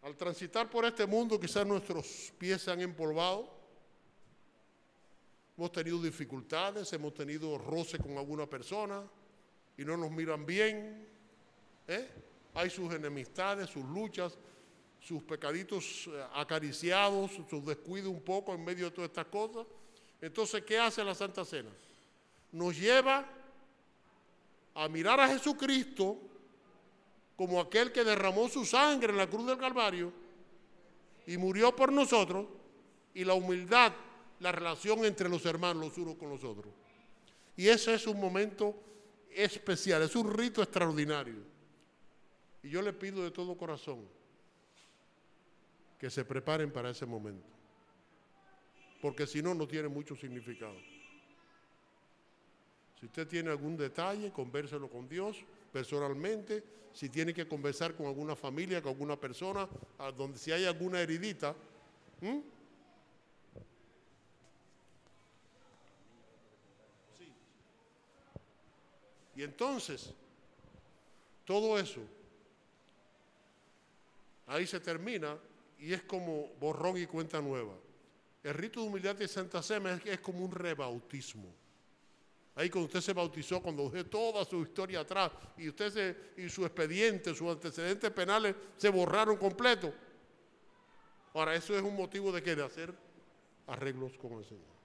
Al 0.00 0.16
transitar 0.16 0.70
por 0.70 0.86
este 0.86 1.04
mundo, 1.04 1.38
quizás 1.38 1.66
nuestros 1.66 2.32
pies 2.38 2.62
se 2.62 2.70
han 2.70 2.80
empolvado, 2.80 3.52
hemos 5.58 5.70
tenido 5.70 6.00
dificultades, 6.00 6.90
hemos 6.94 7.12
tenido 7.12 7.58
roce 7.58 7.98
con 7.98 8.16
alguna 8.16 8.46
persona, 8.46 9.04
y 9.76 9.84
no 9.84 9.98
nos 9.98 10.10
miran 10.10 10.46
bien. 10.46 11.15
¿Eh? 11.86 12.08
Hay 12.54 12.70
sus 12.70 12.92
enemistades, 12.92 13.70
sus 13.70 13.84
luchas, 13.84 14.36
sus 15.00 15.22
pecaditos 15.22 16.08
eh, 16.08 16.24
acariciados, 16.34 17.32
sus 17.48 17.64
descuidos 17.64 18.10
un 18.10 18.22
poco 18.22 18.54
en 18.54 18.64
medio 18.64 18.86
de 18.86 18.90
todas 18.90 19.10
estas 19.10 19.26
cosas. 19.26 19.66
Entonces, 20.20 20.62
¿qué 20.64 20.78
hace 20.78 21.04
la 21.04 21.14
Santa 21.14 21.44
Cena? 21.44 21.70
Nos 22.52 22.78
lleva 22.78 23.26
a 24.74 24.88
mirar 24.88 25.20
a 25.20 25.28
Jesucristo 25.28 26.18
como 27.36 27.60
aquel 27.60 27.92
que 27.92 28.02
derramó 28.02 28.48
su 28.48 28.64
sangre 28.64 29.10
en 29.10 29.18
la 29.18 29.28
cruz 29.28 29.46
del 29.46 29.58
Calvario 29.58 30.12
y 31.26 31.36
murió 31.36 31.74
por 31.74 31.92
nosotros, 31.92 32.46
y 33.14 33.24
la 33.24 33.34
humildad, 33.34 33.92
la 34.40 34.52
relación 34.52 35.04
entre 35.04 35.28
los 35.28 35.44
hermanos 35.46 35.86
los 35.86 35.98
unos 35.98 36.16
con 36.16 36.28
los 36.30 36.44
otros. 36.44 36.72
Y 37.56 37.68
ese 37.68 37.94
es 37.94 38.06
un 38.06 38.20
momento 38.20 38.74
especial, 39.30 40.02
es 40.02 40.14
un 40.14 40.32
rito 40.32 40.62
extraordinario. 40.62 41.55
Y 42.66 42.68
yo 42.68 42.82
le 42.82 42.92
pido 42.92 43.22
de 43.22 43.30
todo 43.30 43.56
corazón 43.56 44.04
que 46.00 46.10
se 46.10 46.24
preparen 46.24 46.72
para 46.72 46.90
ese 46.90 47.06
momento, 47.06 47.46
porque 49.00 49.24
si 49.24 49.40
no, 49.40 49.54
no 49.54 49.68
tiene 49.68 49.86
mucho 49.86 50.16
significado. 50.16 50.74
Si 52.98 53.06
usted 53.06 53.28
tiene 53.28 53.50
algún 53.50 53.76
detalle, 53.76 54.32
convérselo 54.32 54.90
con 54.90 55.08
Dios 55.08 55.44
personalmente. 55.72 56.64
Si 56.92 57.08
tiene 57.08 57.32
que 57.32 57.46
conversar 57.46 57.94
con 57.94 58.06
alguna 58.06 58.34
familia, 58.34 58.82
con 58.82 58.90
alguna 58.90 59.14
persona, 59.14 59.68
donde 60.16 60.36
si 60.36 60.50
hay 60.50 60.64
alguna 60.64 61.00
heridita, 61.00 61.54
Y 69.36 69.42
entonces, 69.42 70.14
todo 71.44 71.78
eso, 71.78 72.00
ahí 74.46 74.66
se 74.66 74.80
termina 74.80 75.38
y 75.78 75.92
es 75.92 76.02
como 76.02 76.48
borrón 76.60 76.96
y 76.98 77.06
cuenta 77.06 77.40
nueva. 77.40 77.74
El 78.42 78.54
rito 78.54 78.80
de 78.80 78.86
humildad 78.86 79.16
de 79.16 79.28
Santa 79.28 79.62
Sema 79.62 80.00
es, 80.04 80.20
como 80.20 80.44
un 80.44 80.52
rebautismo. 80.52 81.52
Ahí 82.54 82.70
cuando 82.70 82.86
usted 82.86 83.00
se 83.00 83.12
bautizó, 83.12 83.60
cuando 83.60 83.82
usted 83.82 84.06
toda 84.06 84.44
su 84.44 84.62
historia 84.62 85.00
atrás 85.00 85.30
y 85.58 85.68
usted 85.68 85.92
se, 85.92 86.42
y 86.42 86.48
su 86.48 86.64
expediente, 86.64 87.34
sus 87.34 87.50
antecedentes 87.50 88.10
penales 88.12 88.54
se 88.76 88.88
borraron 88.88 89.36
completo. 89.36 89.92
Ahora, 91.34 91.54
eso 91.54 91.76
es 91.76 91.82
un 91.82 91.94
motivo 91.94 92.32
de 92.32 92.42
que 92.42 92.54
de 92.54 92.64
hacer 92.64 92.94
arreglos 93.66 94.16
con 94.16 94.32
el 94.38 94.44
Señor. 94.44 94.76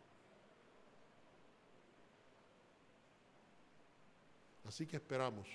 Así 4.66 4.86
que 4.86 4.98
esperamos 4.98 5.48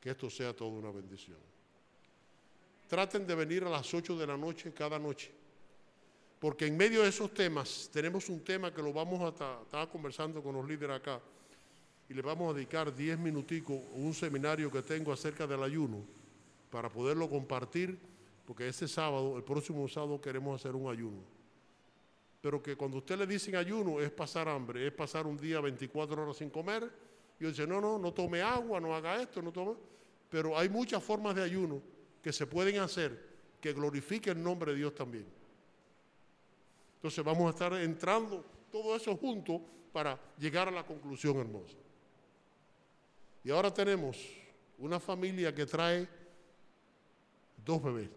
que 0.00 0.10
esto 0.10 0.28
sea 0.28 0.54
toda 0.54 0.70
una 0.70 0.90
bendición. 0.90 1.38
Traten 2.90 3.24
de 3.24 3.36
venir 3.36 3.62
a 3.62 3.70
las 3.70 3.94
8 3.94 4.18
de 4.18 4.26
la 4.26 4.36
noche 4.36 4.72
cada 4.74 4.98
noche, 4.98 5.30
porque 6.40 6.66
en 6.66 6.76
medio 6.76 7.04
de 7.04 7.10
esos 7.10 7.32
temas 7.32 7.88
tenemos 7.92 8.28
un 8.28 8.42
tema 8.42 8.74
que 8.74 8.82
lo 8.82 8.92
vamos 8.92 9.20
a 9.22 9.62
estar 9.62 9.88
conversando 9.88 10.42
con 10.42 10.56
los 10.56 10.66
líderes 10.66 10.96
acá 10.96 11.20
y 12.08 12.14
le 12.14 12.20
vamos 12.20 12.50
a 12.50 12.56
dedicar 12.56 12.92
10 12.92 13.16
minuticos 13.20 13.78
un 13.94 14.12
seminario 14.12 14.72
que 14.72 14.82
tengo 14.82 15.12
acerca 15.12 15.46
del 15.46 15.62
ayuno 15.62 16.02
para 16.68 16.88
poderlo 16.88 17.30
compartir, 17.30 17.96
porque 18.44 18.66
ese 18.66 18.88
sábado, 18.88 19.36
el 19.36 19.44
próximo 19.44 19.86
sábado 19.86 20.20
queremos 20.20 20.60
hacer 20.60 20.74
un 20.74 20.90
ayuno. 20.90 21.22
Pero 22.40 22.60
que 22.60 22.74
cuando 22.74 22.96
usted 22.96 23.16
le 23.16 23.26
dicen 23.28 23.54
ayuno 23.54 24.00
es 24.00 24.10
pasar 24.10 24.48
hambre, 24.48 24.88
es 24.88 24.92
pasar 24.92 25.28
un 25.28 25.36
día 25.36 25.60
24 25.60 26.20
horas 26.24 26.38
sin 26.38 26.50
comer, 26.50 26.90
y 27.38 27.44
dice, 27.44 27.68
no, 27.68 27.80
no, 27.80 28.00
no 28.00 28.12
tome 28.12 28.42
agua, 28.42 28.80
no 28.80 28.92
haga 28.96 29.22
esto, 29.22 29.40
no 29.40 29.52
tome. 29.52 29.76
Pero 30.28 30.58
hay 30.58 30.68
muchas 30.68 31.04
formas 31.04 31.36
de 31.36 31.44
ayuno 31.44 31.99
que 32.22 32.32
se 32.32 32.46
pueden 32.46 32.78
hacer 32.78 33.30
que 33.60 33.72
glorifiquen 33.72 34.38
el 34.38 34.44
nombre 34.44 34.72
de 34.72 34.78
Dios 34.78 34.94
también. 34.94 35.26
Entonces 36.96 37.24
vamos 37.24 37.46
a 37.46 37.50
estar 37.50 37.72
entrando 37.74 38.44
todo 38.70 38.94
eso 38.96 39.16
junto 39.16 39.60
para 39.92 40.18
llegar 40.38 40.68
a 40.68 40.70
la 40.70 40.84
conclusión 40.84 41.38
hermosa. 41.38 41.76
Y 43.42 43.50
ahora 43.50 43.72
tenemos 43.72 44.18
una 44.78 45.00
familia 45.00 45.54
que 45.54 45.66
trae 45.66 46.06
dos 47.64 47.82
bebés 47.82 48.10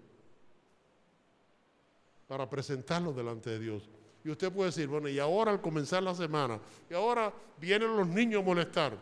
para 2.27 2.49
presentarlos 2.49 3.15
delante 3.15 3.49
de 3.51 3.59
Dios. 3.59 3.89
Y 4.23 4.29
usted 4.29 4.51
puede 4.51 4.69
decir, 4.69 4.87
bueno, 4.87 5.09
y 5.09 5.19
ahora 5.19 5.51
al 5.51 5.61
comenzar 5.61 6.01
la 6.01 6.15
semana, 6.15 6.59
y 6.89 6.93
ahora 6.93 7.33
vienen 7.59 7.95
los 7.95 8.07
niños 8.07 8.41
a 8.41 8.45
molestar. 8.45 8.97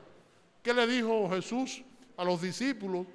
¿Qué 0.64 0.74
le 0.74 0.88
dijo 0.88 1.30
Jesús 1.30 1.84
a 2.18 2.24
los 2.24 2.42
discípulos 2.42 3.06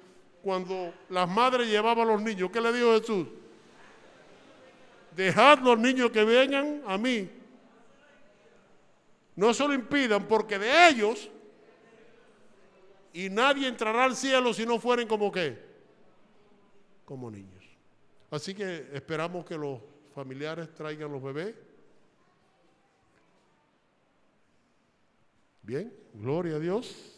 cuando 0.41 0.93
las 1.09 1.29
madres 1.29 1.67
llevaban 1.67 2.07
a 2.07 2.13
los 2.13 2.21
niños? 2.21 2.49
¿Qué 2.51 2.61
le 2.61 2.73
dijo 2.73 2.99
Jesús? 2.99 3.27
Dejad 5.15 5.59
los 5.59 5.79
niños 5.79 6.11
que 6.11 6.23
vengan 6.23 6.83
a 6.85 6.97
mí. 6.97 7.29
No 9.35 9.53
se 9.53 9.67
lo 9.67 9.73
impidan 9.73 10.27
porque 10.27 10.57
de 10.57 10.89
ellos 10.89 11.29
y 13.13 13.29
nadie 13.29 13.67
entrará 13.67 14.03
al 14.03 14.15
cielo 14.15 14.53
si 14.53 14.65
no 14.65 14.79
fueren 14.79 15.07
como 15.07 15.31
qué? 15.31 15.57
Como 17.05 17.31
niños. 17.31 17.63
Así 18.29 18.53
que 18.53 18.89
esperamos 18.93 19.45
que 19.45 19.57
los 19.57 19.79
familiares 20.13 20.73
traigan 20.75 21.11
los 21.11 21.23
bebés. 21.23 21.55
Bien, 25.63 25.93
gloria 26.13 26.55
a 26.55 26.59
Dios. 26.59 27.16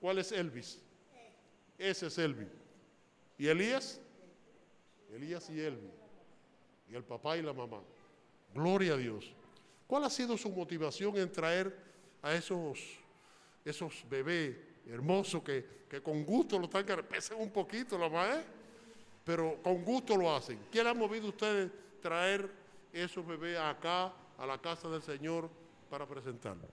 ¿Cuál 0.00 0.18
es 0.18 0.32
Elvis? 0.32 0.80
Ese 1.76 2.06
es 2.06 2.18
Elvi. 2.18 2.46
¿Y 3.38 3.48
Elías? 3.48 4.00
Elías 5.12 5.48
y 5.50 5.60
Elvi. 5.60 5.90
Y 6.90 6.94
el 6.94 7.04
papá 7.04 7.36
y 7.36 7.42
la 7.42 7.52
mamá. 7.52 7.80
Gloria 8.54 8.94
a 8.94 8.96
Dios. 8.96 9.32
¿Cuál 9.86 10.04
ha 10.04 10.10
sido 10.10 10.36
su 10.36 10.50
motivación 10.50 11.16
en 11.18 11.30
traer 11.30 11.76
a 12.22 12.34
esos, 12.34 12.78
esos 13.64 14.04
bebés 14.08 14.56
hermosos 14.86 15.42
que, 15.42 15.86
que 15.88 16.02
con 16.02 16.24
gusto 16.24 16.58
lo 16.58 16.64
están, 16.64 16.84
pesan 17.06 17.38
un 17.38 17.50
poquito 17.50 17.98
la 17.98 18.08
madre, 18.08 18.44
pero 19.24 19.60
con 19.62 19.84
gusto 19.84 20.16
lo 20.16 20.34
hacen? 20.34 20.58
¿Quién 20.70 20.86
ha 20.86 20.94
movido 20.94 21.28
ustedes 21.28 21.70
traer 22.00 22.50
esos 22.92 23.26
bebés 23.26 23.58
acá, 23.58 24.12
a 24.38 24.46
la 24.46 24.58
casa 24.58 24.88
del 24.88 25.02
Señor, 25.02 25.50
para 25.88 26.06
presentarlos? 26.06 26.70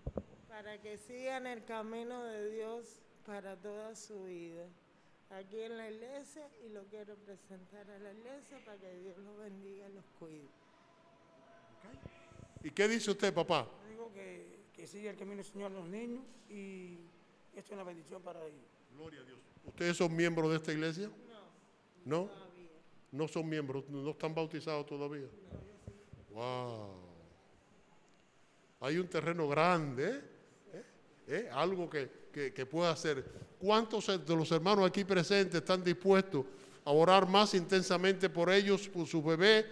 Para 0.48 0.80
que 0.82 0.98
sigan 0.98 1.48
el 1.48 1.64
camino 1.66 2.24
de 2.24 2.52
Dios 2.52 3.00
para 3.28 3.58
toda 3.58 3.94
su 3.94 4.24
vida. 4.24 4.66
Aquí 5.30 5.60
en 5.60 5.78
la 5.78 5.92
iglesia 5.92 6.50
y 6.66 6.70
lo 6.70 6.86
quiero 6.86 7.16
presentar 7.18 7.88
a 7.92 8.00
la 8.00 8.14
iglesia 8.14 8.58
para 8.66 8.78
que 8.78 8.98
Dios 9.00 9.18
los 9.18 9.38
bendiga 9.38 9.90
y 9.90 9.94
los 9.94 10.06
cuide. 10.18 10.48
¿Y 12.64 12.72
qué 12.72 12.88
dice 12.88 13.12
usted, 13.12 13.34
papá? 13.34 13.68
Digo 13.90 14.12
que, 14.14 14.60
que 14.74 14.88
siga 14.88 15.12
el 15.12 15.18
camino 15.18 15.44
del 15.44 15.46
Señor 15.46 15.72
los 15.72 15.88
niños 15.90 16.24
y 16.50 16.98
esto 17.54 17.72
es 17.72 17.72
una 17.74 17.84
bendición 17.84 18.22
para 18.22 18.42
ellos. 18.46 18.64
Gloria 18.96 19.20
a 19.20 19.24
Dios. 19.26 19.40
¿Ustedes 19.66 19.98
son 19.98 20.16
miembros 20.16 20.50
de 20.50 20.56
esta 20.56 20.72
iglesia? 20.72 21.12
No. 22.06 22.24
¿No? 22.24 22.48
No 23.12 23.28
son 23.28 23.48
miembros, 23.50 23.88
no 23.90 24.10
están 24.10 24.34
bautizados 24.34 24.86
todavía. 24.86 25.28
Wow. 26.32 26.96
Hay 28.80 28.98
un 28.98 29.08
terreno 29.08 29.48
grande, 29.50 30.10
¿eh? 30.10 30.37
¿Eh? 31.28 31.50
Algo 31.52 31.90
que, 31.90 32.10
que, 32.32 32.54
que 32.54 32.66
pueda 32.66 32.92
hacer. 32.92 33.24
¿Cuántos 33.60 34.08
de 34.08 34.36
los 34.36 34.52
hermanos 34.52 34.88
aquí 34.88 35.04
presentes 35.04 35.56
están 35.56 35.84
dispuestos 35.84 36.46
a 36.86 36.92
orar 36.92 37.28
más 37.28 37.54
intensamente 37.54 38.30
por 38.30 38.50
ellos, 38.50 38.88
por 38.88 39.06
sus 39.06 39.24
bebés 39.24 39.66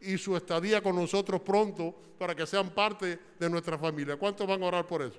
y 0.00 0.16
su 0.16 0.36
estadía 0.36 0.82
con 0.82 0.96
nosotros 0.96 1.40
pronto 1.42 1.94
para 2.18 2.34
que 2.34 2.46
sean 2.46 2.70
parte 2.70 3.18
de 3.38 3.50
nuestra 3.50 3.76
familia? 3.76 4.16
¿Cuántos 4.16 4.46
van 4.46 4.62
a 4.62 4.66
orar 4.66 4.86
por 4.86 5.02
eso? 5.02 5.18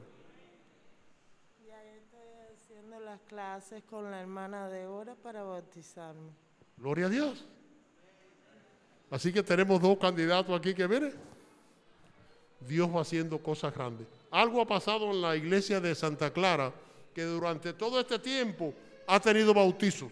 Ya 1.67 1.83
estoy 1.95 2.55
haciendo 2.55 2.99
las 3.01 3.21
clases 3.21 3.83
con 3.83 4.09
la 4.09 4.21
hermana 4.21 4.69
de 4.69 4.87
hora 4.87 5.15
para 5.15 5.43
bautizarme. 5.43 6.31
Gloria 6.77 7.05
a 7.05 7.09
Dios. 7.09 7.45
Así 9.11 9.31
que 9.31 9.43
tenemos 9.43 9.79
dos 9.79 9.97
candidatos 9.99 10.57
aquí 10.57 10.73
que 10.73 10.87
miren. 10.87 11.13
Dios 12.61 12.89
va 12.89 13.01
haciendo 13.01 13.37
cosas 13.37 13.71
grandes. 13.75 14.07
Algo 14.33 14.61
ha 14.61 14.65
pasado 14.65 15.11
en 15.11 15.21
la 15.21 15.35
iglesia 15.35 15.79
de 15.79 15.93
Santa 15.93 16.33
Clara 16.33 16.73
que 17.13 17.21
durante 17.21 17.71
todo 17.71 17.99
este 17.99 18.17
tiempo 18.17 18.73
ha 19.05 19.19
tenido 19.19 19.53
bautizos. 19.53 20.11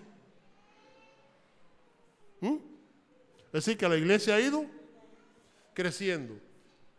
¿Mm? 2.40 2.58
Es 3.48 3.52
decir, 3.52 3.80
que 3.80 3.90
la 3.90 3.98
iglesia 3.98 4.36
ha 4.36 4.40
ido 4.40 4.64
creciendo. 5.74 6.36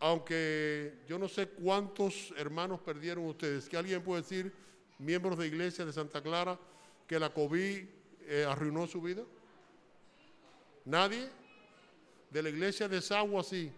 Aunque 0.01 0.99
yo 1.07 1.17
no 1.17 1.29
sé 1.29 1.47
cuántos 1.47 2.35
hermanos 2.37 2.81
perdieron 2.81 3.25
ustedes. 3.27 3.69
¿Que 3.69 3.77
alguien 3.77 4.03
puede 4.03 4.23
decir, 4.23 4.53
miembros 4.99 5.39
de 5.39 5.47
iglesia 5.47 5.85
de 5.85 5.93
Santa 5.93 6.21
Clara, 6.21 6.59
que 7.07 7.21
la 7.21 7.33
COVID 7.33 7.85
eh, 8.23 8.47
arruinó 8.49 8.89
su 8.89 9.01
vida? 9.01 9.23
¿Nadie? 10.85 11.29
De 12.31 12.43
la 12.43 12.49
iglesia 12.49 12.89
de 12.89 13.01
Sagua, 13.01 13.45
sí. 13.45 13.71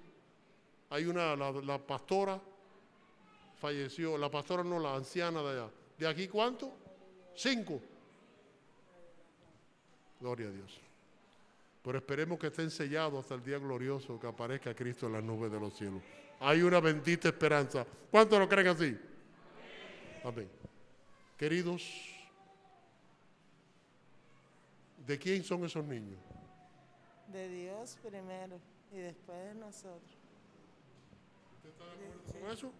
Hay 0.88 1.04
una, 1.04 1.36
la, 1.36 1.52
la 1.52 1.78
pastora 1.78 2.40
falleció, 3.60 4.16
la 4.18 4.30
pastora 4.30 4.62
no, 4.62 4.78
la 4.78 4.94
anciana 4.94 5.42
de 5.42 5.50
allá. 5.50 5.70
¿De 5.98 6.06
aquí 6.06 6.28
cuánto? 6.28 6.72
Cinco. 7.34 7.80
Gloria 10.20 10.48
a 10.48 10.50
Dios. 10.50 10.80
Pero 11.82 11.98
esperemos 11.98 12.38
que 12.38 12.46
estén 12.46 12.70
sellados 12.70 13.22
hasta 13.22 13.34
el 13.34 13.44
día 13.44 13.58
glorioso 13.58 14.18
que 14.18 14.26
aparezca 14.26 14.74
Cristo 14.74 15.06
en 15.06 15.12
las 15.12 15.22
nubes 15.22 15.52
de 15.52 15.60
los 15.60 15.74
cielos. 15.74 16.02
Hay 16.40 16.62
una 16.62 16.80
bendita 16.80 17.28
esperanza. 17.28 17.86
¿Cuántos 18.10 18.38
lo 18.38 18.48
creen 18.48 18.68
así? 18.68 18.98
Amén. 20.24 20.48
Queridos, 21.36 21.82
¿de 25.06 25.18
quién 25.18 25.44
son 25.44 25.64
esos 25.64 25.84
niños? 25.84 26.18
De 27.28 27.48
Dios 27.48 27.98
primero 28.02 28.58
y 28.90 28.96
después 28.96 29.36
de 29.44 29.54
nosotros. 29.54 30.16
¿Usted 31.56 31.68
está 31.68 31.84
de 31.84 31.90
acuerdo 31.90 32.40
con 32.40 32.50
eso? 32.50 32.72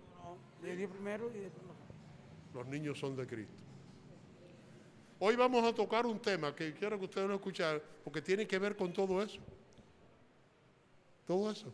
Los 2.53 2.67
niños 2.67 2.99
son 2.99 3.17
de 3.17 3.27
Cristo. 3.27 3.55
Hoy 5.19 5.37
vamos 5.37 5.65
a 5.65 5.75
tocar 5.75 6.07
un 6.07 6.21
tema 6.21 6.55
que 6.55 6.75
quiero 6.75 6.99
que 6.99 7.05
ustedes 7.05 7.29
lo 7.29 7.35
escuchen 7.35 7.81
porque 8.03 8.21
tiene 8.21 8.47
que 8.47 8.59
ver 8.59 8.77
con 8.77 8.93
todo 8.93 9.23
eso. 9.23 9.41
Todo 11.27 11.51
eso. 11.51 11.73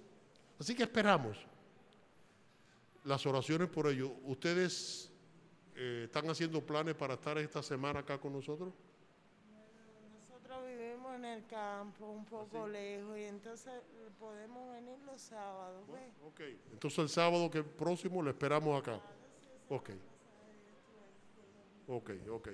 Así 0.59 0.75
que 0.75 0.85
esperamos 0.85 1.39
las 3.05 3.25
oraciones 3.27 3.69
por 3.69 3.87
ellos. 3.89 4.11
¿Ustedes 4.25 5.11
eh, 5.75 6.03
están 6.05 6.29
haciendo 6.29 6.65
planes 6.65 6.95
para 6.95 7.15
estar 7.15 7.39
esta 7.39 7.63
semana 7.63 8.01
acá 8.01 8.19
con 8.19 8.33
nosotros? 8.33 8.73
En 11.21 11.25
el 11.27 11.47
campo, 11.47 12.11
un 12.11 12.25
poco 12.25 12.67
lejos, 12.67 13.19
y 13.19 13.25
entonces 13.25 13.73
podemos 14.19 14.73
venir 14.73 14.99
los 15.07 15.21
sábados. 15.21 15.87
¿ves? 15.89 16.13
Ok. 16.27 16.41
Entonces 16.73 16.99
el 16.99 17.09
sábado 17.09 17.51
que 17.51 17.63
próximo 17.63 18.23
le 18.23 18.31
esperamos 18.31 18.81
acá. 18.81 19.01
Ok. 19.69 19.91
Ok, 21.87 22.11
ok. 22.31 22.49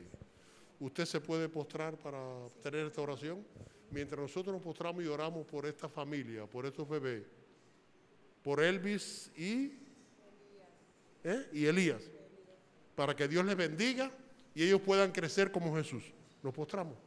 ¿Usted 0.80 1.04
se 1.04 1.20
puede 1.20 1.48
postrar 1.48 1.96
para 1.96 2.20
tener 2.62 2.86
esta 2.86 3.00
oración? 3.00 3.44
Mientras 3.90 4.20
nosotros 4.20 4.52
nos 4.54 4.62
postramos 4.62 5.02
y 5.04 5.06
oramos 5.06 5.46
por 5.46 5.64
esta 5.66 5.88
familia, 5.88 6.46
por 6.46 6.66
estos 6.66 6.88
bebés, 6.88 7.22
por 8.42 8.62
Elvis 8.62 9.30
y, 9.36 9.72
¿eh? 11.22 11.48
y 11.52 11.66
Elías, 11.66 12.02
para 12.94 13.14
que 13.14 13.28
Dios 13.28 13.44
les 13.44 13.56
bendiga 13.56 14.10
y 14.54 14.64
ellos 14.64 14.80
puedan 14.80 15.12
crecer 15.12 15.52
como 15.52 15.74
Jesús. 15.76 16.02
Nos 16.42 16.52
postramos. 16.52 17.05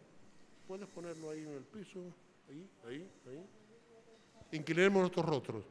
Puedes 0.69 0.87
ponerlo 0.89 1.31
ahí 1.31 1.39
en 1.39 1.53
el 1.53 1.63
piso, 1.63 1.99
ahí, 2.47 2.69
ahí, 2.87 3.09
ahí. 3.27 3.43
Inclinemos 4.51 4.99
nuestros 5.01 5.25
rostros. 5.25 5.63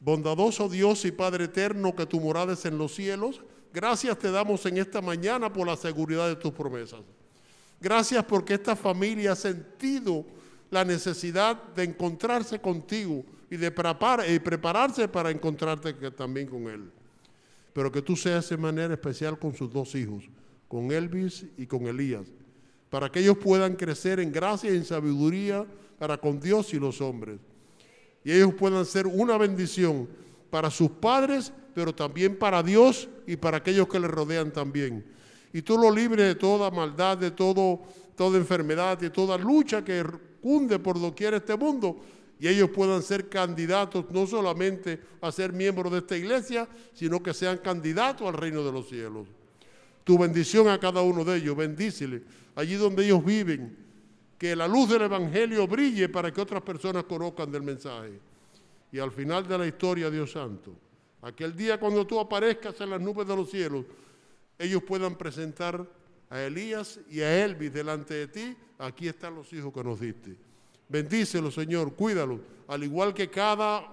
Bondadoso 0.00 0.70
Dios 0.70 1.04
y 1.04 1.12
Padre 1.12 1.44
eterno, 1.44 1.94
que 1.94 2.06
tu 2.06 2.18
morada 2.18 2.54
es 2.54 2.64
en 2.64 2.78
los 2.78 2.94
cielos, 2.94 3.42
gracias 3.74 4.18
te 4.18 4.30
damos 4.30 4.64
en 4.64 4.78
esta 4.78 5.02
mañana 5.02 5.52
por 5.52 5.66
la 5.66 5.76
seguridad 5.76 6.26
de 6.26 6.36
tus 6.36 6.54
promesas. 6.54 7.02
Gracias 7.78 8.24
porque 8.24 8.54
esta 8.54 8.74
familia 8.74 9.32
ha 9.32 9.36
sentido 9.36 10.24
la 10.70 10.82
necesidad 10.82 11.62
de 11.74 11.84
encontrarse 11.84 12.58
contigo 12.58 13.22
y 13.50 13.58
de 13.58 13.70
prepararse 13.70 15.08
para 15.08 15.30
encontrarte 15.30 15.92
también 16.12 16.46
con 16.46 16.68
Él. 16.68 16.90
Pero 17.72 17.92
que 17.92 18.02
tú 18.02 18.16
seas 18.16 18.48
de 18.48 18.56
manera 18.56 18.94
especial 18.94 19.38
con 19.38 19.54
sus 19.54 19.72
dos 19.72 19.94
hijos, 19.94 20.24
con 20.68 20.90
Elvis 20.90 21.46
y 21.56 21.66
con 21.66 21.86
Elías, 21.86 22.26
para 22.88 23.10
que 23.10 23.20
ellos 23.20 23.38
puedan 23.38 23.76
crecer 23.76 24.20
en 24.20 24.32
gracia 24.32 24.72
y 24.72 24.76
en 24.76 24.84
sabiduría 24.84 25.66
para 25.98 26.16
con 26.16 26.40
Dios 26.40 26.74
y 26.74 26.78
los 26.78 27.00
hombres 27.00 27.38
y 28.24 28.32
ellos 28.32 28.54
puedan 28.54 28.84
ser 28.84 29.06
una 29.06 29.38
bendición 29.38 30.08
para 30.50 30.70
sus 30.70 30.90
padres, 30.90 31.52
pero 31.74 31.94
también 31.94 32.38
para 32.38 32.62
Dios 32.62 33.08
y 33.26 33.36
para 33.36 33.58
aquellos 33.58 33.88
que 33.88 34.00
les 34.00 34.10
rodean 34.10 34.52
también. 34.52 35.04
Y 35.52 35.62
tú 35.62 35.78
lo 35.78 35.90
libres 35.90 36.26
de 36.26 36.34
toda 36.34 36.70
maldad, 36.70 37.18
de 37.18 37.30
todo, 37.30 37.80
toda 38.16 38.36
enfermedad, 38.36 38.98
de 38.98 39.10
toda 39.10 39.38
lucha 39.38 39.84
que 39.84 40.04
cunde 40.42 40.78
por 40.78 41.00
doquier 41.00 41.34
este 41.34 41.56
mundo, 41.56 42.00
y 42.40 42.48
ellos 42.48 42.70
puedan 42.70 43.02
ser 43.02 43.28
candidatos 43.28 44.06
no 44.10 44.26
solamente 44.26 44.98
a 45.20 45.30
ser 45.30 45.52
miembros 45.52 45.92
de 45.92 45.98
esta 45.98 46.16
iglesia, 46.16 46.66
sino 46.94 47.22
que 47.22 47.34
sean 47.34 47.58
candidatos 47.58 48.26
al 48.26 48.34
reino 48.34 48.64
de 48.64 48.72
los 48.72 48.88
cielos. 48.88 49.28
Tu 50.02 50.18
bendición 50.18 50.66
a 50.68 50.80
cada 50.80 51.02
uno 51.02 51.22
de 51.24 51.36
ellos, 51.36 51.56
bendícele 51.56 52.22
allí 52.60 52.74
donde 52.74 53.04
ellos 53.04 53.24
viven, 53.24 53.76
que 54.38 54.56
la 54.56 54.66
luz 54.66 54.88
del 54.88 55.02
Evangelio 55.02 55.66
brille 55.66 56.08
para 56.08 56.32
que 56.32 56.40
otras 56.40 56.62
personas 56.62 57.04
conozcan 57.04 57.50
del 57.50 57.62
mensaje. 57.62 58.18
Y 58.92 58.98
al 58.98 59.12
final 59.12 59.46
de 59.46 59.58
la 59.58 59.66
historia, 59.66 60.10
Dios 60.10 60.32
Santo, 60.32 60.74
aquel 61.22 61.54
día 61.54 61.78
cuando 61.78 62.06
tú 62.06 62.18
aparezcas 62.18 62.80
en 62.80 62.90
las 62.90 63.00
nubes 63.00 63.26
de 63.26 63.36
los 63.36 63.50
cielos, 63.50 63.84
ellos 64.58 64.82
puedan 64.82 65.16
presentar 65.16 65.86
a 66.28 66.42
Elías 66.42 67.00
y 67.10 67.20
a 67.20 67.44
Elvis 67.44 67.72
delante 67.72 68.14
de 68.14 68.28
ti. 68.28 68.56
Aquí 68.78 69.08
están 69.08 69.34
los 69.34 69.52
hijos 69.52 69.72
que 69.72 69.84
nos 69.84 70.00
diste. 70.00 70.36
Bendícelos, 70.90 71.54
Señor, 71.54 71.94
cuídalos, 71.94 72.40
al 72.66 72.82
igual 72.82 73.14
que 73.14 73.30
cada 73.30 73.88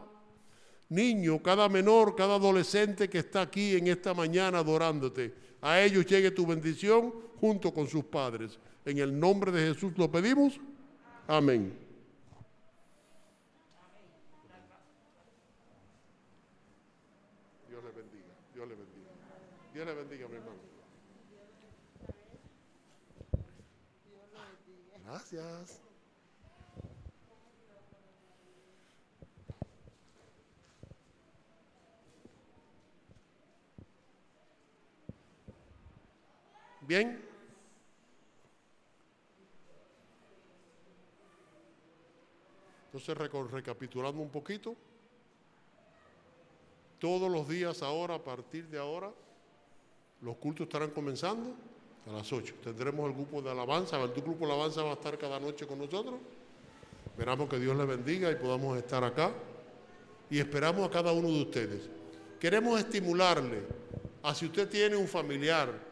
niño, 0.89 1.41
cada 1.43 1.69
menor, 1.69 2.15
cada 2.15 2.35
adolescente 2.35 3.07
que 3.07 3.19
está 3.19 3.41
aquí 3.41 3.75
en 3.75 3.87
esta 3.87 4.15
mañana 4.15 4.59
adorándote. 4.59 5.31
A 5.61 5.79
ellos 5.79 6.07
llegue 6.07 6.31
tu 6.31 6.47
bendición 6.47 7.13
junto 7.39 7.71
con 7.71 7.87
sus 7.87 8.03
padres. 8.05 8.57
En 8.83 8.97
el 8.97 9.17
nombre 9.19 9.51
de 9.51 9.73
Jesús 9.73 9.93
lo 9.95 10.11
pedimos. 10.11 10.59
Amén. 11.27 11.71
Dios 17.69 17.83
le 17.83 17.91
bendiga. 17.91 18.33
Dios 18.55 18.67
le 18.67 18.75
bendiga. 18.75 19.11
Dios 19.71 19.85
le 19.85 19.93
bendiga, 19.93 20.27
mi 20.29 20.35
hermano. 20.35 20.57
Gracias. 25.05 25.86
Bien. 36.87 37.21
Entonces, 42.85 43.17
recapitulando 43.51 44.21
un 44.21 44.29
poquito, 44.29 44.73
todos 46.97 47.29
los 47.29 47.47
días 47.49 47.83
ahora, 47.83 48.15
a 48.15 48.23
partir 48.23 48.67
de 48.69 48.79
ahora, 48.79 49.11
los 50.21 50.37
cultos 50.37 50.65
estarán 50.65 50.91
comenzando 50.91 51.53
a 52.07 52.13
las 52.13 52.31
8. 52.31 52.55
Tendremos 52.63 53.09
el 53.09 53.15
grupo 53.15 53.41
de 53.41 53.51
alabanza, 53.51 54.01
el 54.01 54.13
grupo 54.13 54.47
de 54.47 54.53
alabanza 54.53 54.81
va 54.81 54.91
a 54.91 54.93
estar 54.93 55.17
cada 55.17 55.41
noche 55.41 55.67
con 55.67 55.79
nosotros. 55.79 56.15
Esperamos 57.05 57.49
que 57.49 57.59
Dios 57.59 57.75
les 57.75 57.85
bendiga 57.85 58.31
y 58.31 58.35
podamos 58.35 58.77
estar 58.77 59.03
acá. 59.03 59.33
Y 60.29 60.39
esperamos 60.39 60.87
a 60.87 60.89
cada 60.89 61.11
uno 61.11 61.27
de 61.27 61.41
ustedes. 61.41 61.89
Queremos 62.39 62.79
estimularle 62.79 63.63
a 64.23 64.33
si 64.33 64.45
usted 64.45 64.69
tiene 64.69 64.95
un 64.95 65.07
familiar, 65.07 65.86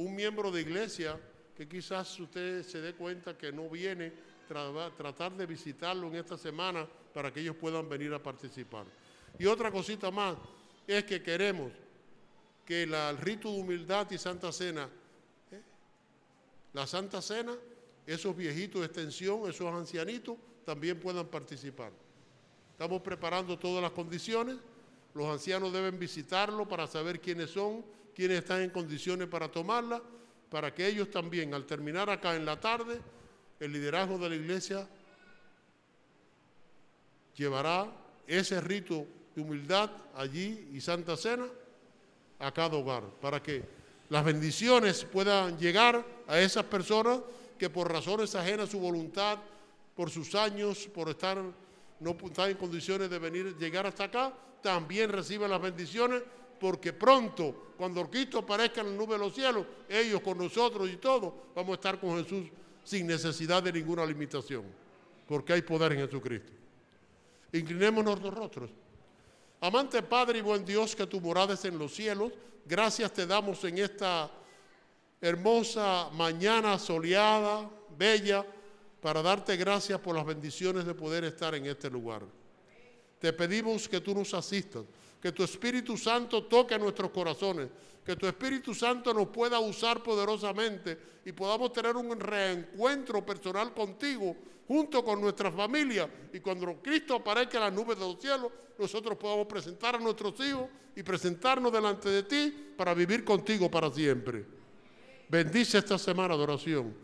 un 0.00 0.14
miembro 0.14 0.50
de 0.50 0.60
iglesia, 0.62 1.18
que 1.54 1.68
quizás 1.68 2.18
usted 2.18 2.62
se 2.62 2.80
dé 2.80 2.94
cuenta 2.94 3.36
que 3.36 3.52
no 3.52 3.68
viene, 3.68 4.12
tra- 4.48 4.94
tratar 4.96 5.36
de 5.36 5.46
visitarlo 5.46 6.08
en 6.08 6.16
esta 6.16 6.38
semana 6.38 6.86
para 7.12 7.32
que 7.32 7.40
ellos 7.40 7.56
puedan 7.56 7.88
venir 7.88 8.12
a 8.14 8.22
participar. 8.22 8.86
Y 9.38 9.46
otra 9.46 9.70
cosita 9.70 10.10
más 10.10 10.36
es 10.86 11.04
que 11.04 11.22
queremos 11.22 11.70
que 12.64 12.84
el 12.84 13.18
rito 13.18 13.52
de 13.52 13.60
humildad 13.60 14.10
y 14.10 14.18
Santa 14.18 14.52
Cena, 14.52 14.88
¿eh? 15.50 15.60
la 16.72 16.86
Santa 16.86 17.20
Cena, 17.20 17.54
esos 18.06 18.34
viejitos 18.36 18.80
de 18.80 18.86
extensión, 18.86 19.48
esos 19.48 19.72
ancianitos, 19.72 20.36
también 20.64 20.98
puedan 20.98 21.26
participar. 21.26 21.92
Estamos 22.72 23.02
preparando 23.02 23.58
todas 23.58 23.82
las 23.82 23.92
condiciones. 23.92 24.56
Los 25.14 25.26
ancianos 25.26 25.72
deben 25.72 25.98
visitarlo 25.98 26.66
para 26.66 26.86
saber 26.86 27.20
quiénes 27.20 27.50
son, 27.50 27.84
quiénes 28.14 28.38
están 28.38 28.62
en 28.62 28.70
condiciones 28.70 29.28
para 29.28 29.50
tomarla, 29.50 30.02
para 30.48 30.74
que 30.74 30.86
ellos 30.86 31.10
también, 31.10 31.54
al 31.54 31.66
terminar 31.66 32.10
acá 32.10 32.34
en 32.34 32.44
la 32.44 32.58
tarde, 32.58 33.00
el 33.60 33.72
liderazgo 33.72 34.18
de 34.18 34.28
la 34.28 34.34
iglesia 34.34 34.88
llevará 37.36 37.90
ese 38.26 38.60
rito 38.60 39.06
de 39.34 39.42
humildad 39.42 39.90
allí 40.14 40.70
y 40.72 40.80
Santa 40.80 41.16
Cena 41.16 41.46
a 42.38 42.52
cada 42.52 42.76
hogar, 42.76 43.04
para 43.20 43.42
que 43.42 43.62
las 44.08 44.24
bendiciones 44.24 45.04
puedan 45.04 45.58
llegar 45.58 46.04
a 46.26 46.40
esas 46.40 46.64
personas 46.64 47.20
que 47.58 47.70
por 47.70 47.92
razones 47.92 48.34
ajenas 48.34 48.68
a 48.68 48.72
su 48.72 48.80
voluntad, 48.80 49.38
por 49.94 50.10
sus 50.10 50.34
años, 50.34 50.88
por 50.88 51.10
estar 51.10 51.38
no 52.00 52.16
estar 52.24 52.48
en 52.50 52.56
condiciones 52.56 53.10
de 53.10 53.18
venir, 53.18 53.56
llegar 53.58 53.86
hasta 53.86 54.04
acá, 54.04 54.32
también 54.62 55.10
reciben 55.10 55.50
las 55.50 55.60
bendiciones, 55.60 56.22
porque 56.60 56.92
pronto, 56.92 57.72
cuando 57.76 58.08
Cristo 58.10 58.38
aparezca 58.38 58.82
en 58.82 58.90
la 58.90 58.96
nube 58.96 59.14
de 59.14 59.18
los 59.18 59.34
cielos, 59.34 59.66
ellos 59.88 60.20
con 60.20 60.36
nosotros 60.36 60.88
y 60.90 60.96
todos, 60.96 61.32
vamos 61.54 61.72
a 61.72 61.74
estar 61.74 61.98
con 61.98 62.22
Jesús 62.22 62.48
sin 62.84 63.06
necesidad 63.06 63.62
de 63.62 63.72
ninguna 63.72 64.04
limitación, 64.04 64.64
porque 65.26 65.54
hay 65.54 65.62
poder 65.62 65.92
en 65.92 66.06
Jesucristo. 66.06 66.52
Inclinemos 67.52 68.04
nuestros 68.04 68.34
rostros. 68.34 68.70
Amante 69.60 70.02
Padre 70.02 70.38
y 70.38 70.42
buen 70.42 70.64
Dios, 70.64 70.94
que 70.94 71.06
tu 71.06 71.20
morada 71.20 71.58
en 71.62 71.78
los 71.78 71.94
cielos, 71.94 72.32
gracias 72.66 73.12
te 73.12 73.26
damos 73.26 73.64
en 73.64 73.78
esta 73.78 74.30
hermosa 75.20 76.10
mañana 76.12 76.78
soleada, 76.78 77.68
bella, 77.96 78.44
para 79.00 79.22
darte 79.22 79.56
gracias 79.56 79.98
por 80.00 80.14
las 80.14 80.26
bendiciones 80.26 80.84
de 80.84 80.94
poder 80.94 81.24
estar 81.24 81.54
en 81.54 81.66
este 81.66 81.90
lugar. 81.90 82.22
Te 83.18 83.32
pedimos 83.32 83.88
que 83.88 84.00
tú 84.00 84.14
nos 84.14 84.32
asistas, 84.34 84.84
que 85.20 85.32
tu 85.32 85.42
Espíritu 85.42 85.96
Santo 85.96 86.44
toque 86.44 86.78
nuestros 86.78 87.10
corazones, 87.10 87.68
que 88.04 88.16
tu 88.16 88.26
Espíritu 88.26 88.74
Santo 88.74 89.12
nos 89.12 89.28
pueda 89.28 89.60
usar 89.60 90.02
poderosamente 90.02 90.98
y 91.24 91.32
podamos 91.32 91.72
tener 91.72 91.96
un 91.96 92.18
reencuentro 92.18 93.24
personal 93.24 93.74
contigo 93.74 94.34
junto 94.66 95.04
con 95.04 95.20
nuestra 95.20 95.50
familia 95.50 96.08
y 96.32 96.40
cuando 96.40 96.80
Cristo 96.80 97.16
aparezca 97.16 97.58
en 97.58 97.64
las 97.64 97.72
nubes 97.72 97.98
de 97.98 98.04
los 98.04 98.18
cielos, 98.18 98.50
nosotros 98.78 99.18
podamos 99.18 99.46
presentar 99.46 99.96
a 99.96 99.98
nuestros 99.98 100.38
hijos 100.40 100.68
y 100.96 101.02
presentarnos 101.02 101.72
delante 101.72 102.08
de 102.08 102.22
ti 102.22 102.72
para 102.76 102.94
vivir 102.94 103.24
contigo 103.24 103.70
para 103.70 103.90
siempre. 103.90 104.44
Bendice 105.28 105.78
esta 105.78 105.98
semana 105.98 106.36
de 106.36 106.42
oración. 106.42 106.94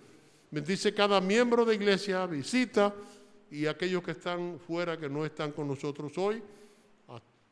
Bendice 0.51 0.95
cada 0.95 1.21
miembro 1.21 1.65
de 1.65 1.75
iglesia, 1.75 2.25
visita 2.27 2.95
y 3.51 3.67
aquellos 3.67 4.03
que 4.03 4.13
están 4.13 4.59
fuera, 4.59 4.97
que 4.97 5.09
no 5.09 5.25
están 5.25 5.53
con 5.53 5.69
nosotros 5.69 6.17
hoy. 6.17 6.43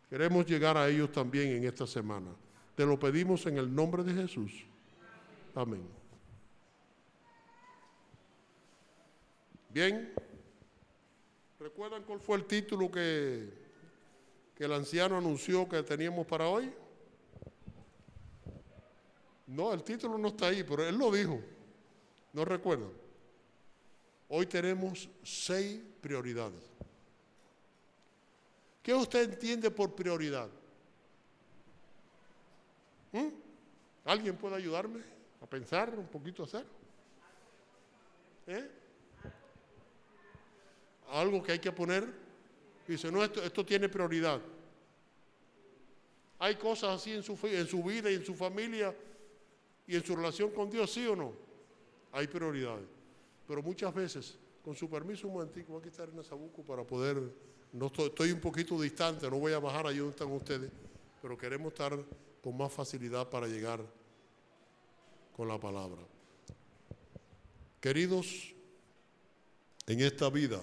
Queremos 0.09 0.47
llegar 0.47 0.77
a 0.77 0.89
ellos 0.89 1.11
también 1.11 1.49
en 1.49 1.65
esta 1.65 1.87
semana. 1.87 2.31
Te 2.75 2.85
lo 2.85 2.99
pedimos 2.99 3.47
en 3.47 3.59
el 3.59 3.75
nombre 3.75 4.03
de 4.03 4.15
Jesús. 4.15 4.65
Amén. 5.55 5.87
Bien. 9.71 10.13
¿Recuerdan 11.59 12.03
cuál 12.03 12.21
fue 12.21 12.37
el 12.37 12.45
título 12.45 12.91
que, 12.91 13.49
que 14.55 14.65
el 14.65 14.73
anciano 14.73 15.17
anunció 15.17 15.69
que 15.69 15.83
teníamos 15.83 16.27
para 16.27 16.47
hoy? 16.47 16.73
No, 19.47 19.73
el 19.73 19.83
título 19.83 20.19
no 20.19 20.29
está 20.29 20.49
ahí, 20.49 20.63
pero 20.63 20.87
él 20.87 20.97
lo 20.97 21.11
dijo. 21.11 21.41
¿No 22.33 22.45
recuerdan? 22.45 22.91
Hoy 24.29 24.47
tenemos 24.47 25.09
seis 25.23 25.81
prioridades. 26.01 26.74
¿Qué 28.85 28.93
usted 28.93 29.33
entiende 29.33 29.71
por 29.71 29.95
prioridad? 29.95 30.47
¿Mm? 33.13 33.29
¿Alguien 34.05 34.37
puede 34.37 34.57
ayudarme 34.57 35.01
a 35.41 35.47
pensar 35.47 35.99
un 35.99 36.07
poquito 36.07 36.43
hacer? 36.43 36.67
¿Eh? 38.47 38.71
Algo 41.09 41.43
que 41.43 41.53
hay 41.53 41.59
que 41.59 41.73
poner. 41.73 42.13
Dice, 42.87 43.11
no, 43.11 43.25
esto, 43.25 43.43
esto 43.43 43.65
tiene 43.65 43.89
prioridad. 43.89 44.39
Hay 46.39 46.57
cosas 46.57 47.01
así 47.01 47.13
en 47.13 47.23
su 47.23 47.83
vida 47.83 48.11
y 48.11 48.17
en 48.17 48.25
su 48.27 48.35
familia 48.35 48.95
y 49.87 49.97
en 49.97 50.05
su 50.05 50.15
relación 50.15 50.51
con 50.51 50.69
Dios, 50.69 50.93
¿sí 50.93 51.07
o 51.07 51.17
no? 51.17 51.33
Hay 52.13 52.27
prioridades. 52.27 52.85
Pero 53.49 53.63
muchas 53.63 53.95
veces, 53.95 54.37
con 54.65 54.75
su 54.75 54.89
permiso 54.89 55.29
un 55.29 55.35
momentico, 55.35 55.77
a 55.77 55.83
quitar 55.83 56.09
en 56.09 56.25
Sabuco 56.25 56.63
para 56.63 56.87
poder, 56.87 57.21
no 57.73 57.87
estoy, 57.87 58.07
estoy 58.07 58.33
un 58.33 58.41
poquito 58.41 58.81
distante, 58.81 59.29
no 59.31 59.39
voy 59.39 59.53
a 59.53 59.59
bajar 59.59 59.87
allí 59.87 59.99
donde 59.99 60.13
están 60.13 60.33
ustedes, 60.33 60.71
pero 61.21 61.37
queremos 61.37 61.73
estar 61.73 62.03
con 62.43 62.57
más 62.57 62.73
facilidad 62.73 63.29
para 63.29 63.47
llegar 63.47 63.85
con 65.37 65.49
la 65.49 65.61
palabra. 65.61 66.01
Queridos, 67.79 68.55
en 69.87 70.01
esta 70.01 70.31
vida 70.31 70.63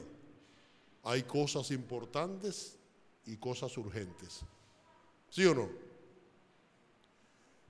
hay 1.03 1.21
cosas 1.21 1.69
importantes 1.69 2.79
y 3.27 3.37
cosas 3.37 3.77
urgentes. 3.77 4.41
¿Sí 5.29 5.45
o 5.45 5.53
no? 5.53 5.69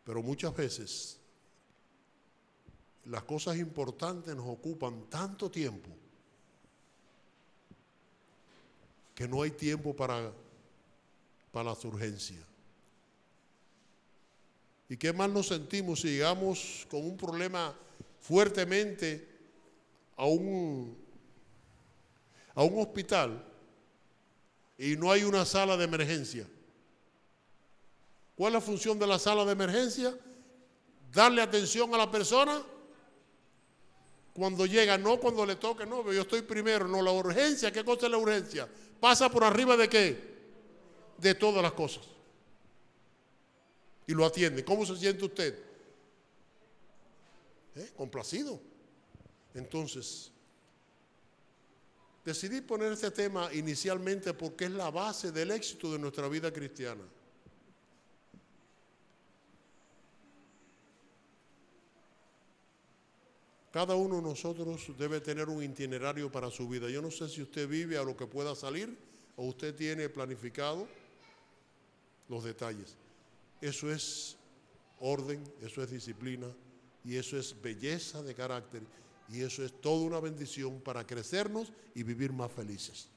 Pero 0.06 0.24
muchas 0.24 0.56
veces 0.56 1.20
las 3.04 3.24
cosas 3.24 3.58
importantes 3.58 4.34
nos 4.34 4.48
ocupan 4.48 5.10
tanto 5.10 5.52
tiempo 5.52 6.01
que 9.22 9.28
no 9.28 9.44
hay 9.44 9.52
tiempo 9.52 9.96
para, 9.96 10.34
para 11.52 11.70
las 11.70 11.86
urgencias. 11.86 12.40
¿Y 14.90 14.98
qué 14.98 15.14
más 15.14 15.30
nos 15.30 15.50
sentimos 15.50 16.02
si 16.02 16.08
llegamos 16.08 16.88
con 16.90 17.06
un 17.06 17.16
problema 17.16 17.78
fuertemente 18.20 19.30
a 20.18 20.26
un, 20.26 20.98
a 22.56 22.64
un 22.64 22.82
hospital 22.82 23.46
y 24.76 24.96
no 24.96 25.12
hay 25.12 25.24
una 25.24 25.46
sala 25.46 25.78
de 25.78 25.84
emergencia? 25.84 26.48
¿Cuál 28.36 28.54
es 28.54 28.54
la 28.56 28.62
función 28.62 28.98
de 28.98 29.06
la 29.06 29.20
sala 29.20 29.46
de 29.46 29.52
emergencia? 29.52 30.18
Darle 31.14 31.44
atención 31.44 31.94
a 31.94 31.98
la 32.00 32.10
persona 32.10 32.60
cuando 34.42 34.66
llega, 34.66 34.98
no 34.98 35.20
cuando 35.20 35.46
le 35.46 35.56
toque, 35.58 35.86
no, 35.86 36.12
yo 36.12 36.22
estoy 36.22 36.42
primero, 36.42 36.88
no, 36.88 37.00
la 37.04 37.12
urgencia, 37.12 37.72
¿qué 37.72 37.84
cosa 37.86 38.08
es 38.08 38.12
la 38.12 38.18
urgencia? 38.18 38.68
Pasa 39.00 39.30
por 39.30 39.44
arriba 39.44 39.78
de 39.78 39.88
qué? 39.88 40.18
De 41.20 41.36
todas 41.36 41.62
las 41.62 41.74
cosas. 41.74 42.04
Y 44.08 44.14
lo 44.14 44.26
atiende. 44.26 44.66
¿Cómo 44.66 44.84
se 44.84 44.98
siente 44.98 45.26
usted? 45.26 45.60
¿Eh? 47.76 47.92
Complacido. 47.96 48.60
Entonces, 49.54 50.32
decidí 52.26 52.62
poner 52.62 52.94
este 52.94 53.12
tema 53.12 53.54
inicialmente 53.54 54.34
porque 54.34 54.66
es 54.66 54.72
la 54.72 54.90
base 54.90 55.32
del 55.32 55.52
éxito 55.52 55.94
de 55.94 56.00
nuestra 56.00 56.28
vida 56.28 56.52
cristiana. 56.52 57.04
Cada 63.72 63.96
uno 63.96 64.18
de 64.18 64.22
nosotros 64.22 64.92
debe 64.98 65.22
tener 65.22 65.48
un 65.48 65.64
itinerario 65.64 66.30
para 66.30 66.52
su 66.52 66.68
vida. 66.68 66.90
Yo 66.90 67.02
no 67.02 67.10
sé 67.10 67.30
si 67.30 67.42
usted 67.42 67.70
vive 67.70 67.98
a 67.98 68.04
lo 68.04 68.18
que 68.18 68.28
pueda 68.28 68.54
salir 68.54 68.98
o 69.38 69.46
usted 69.46 69.74
tiene 69.74 70.10
planificado 70.10 70.88
los 72.28 72.44
detalles. 72.44 72.96
Eso 73.62 73.90
es 73.90 74.36
orden, 75.00 75.42
eso 75.62 75.82
es 75.82 75.90
disciplina 75.90 76.48
y 77.06 77.16
eso 77.16 77.38
es 77.38 77.60
belleza 77.62 78.22
de 78.22 78.36
carácter 78.36 78.82
y 79.30 79.42
eso 79.42 79.64
es 79.64 79.72
toda 79.80 80.06
una 80.06 80.20
bendición 80.20 80.82
para 80.82 81.08
crecernos 81.08 81.72
y 81.96 82.04
vivir 82.04 82.34
más 82.34 82.52
felices. 82.52 83.08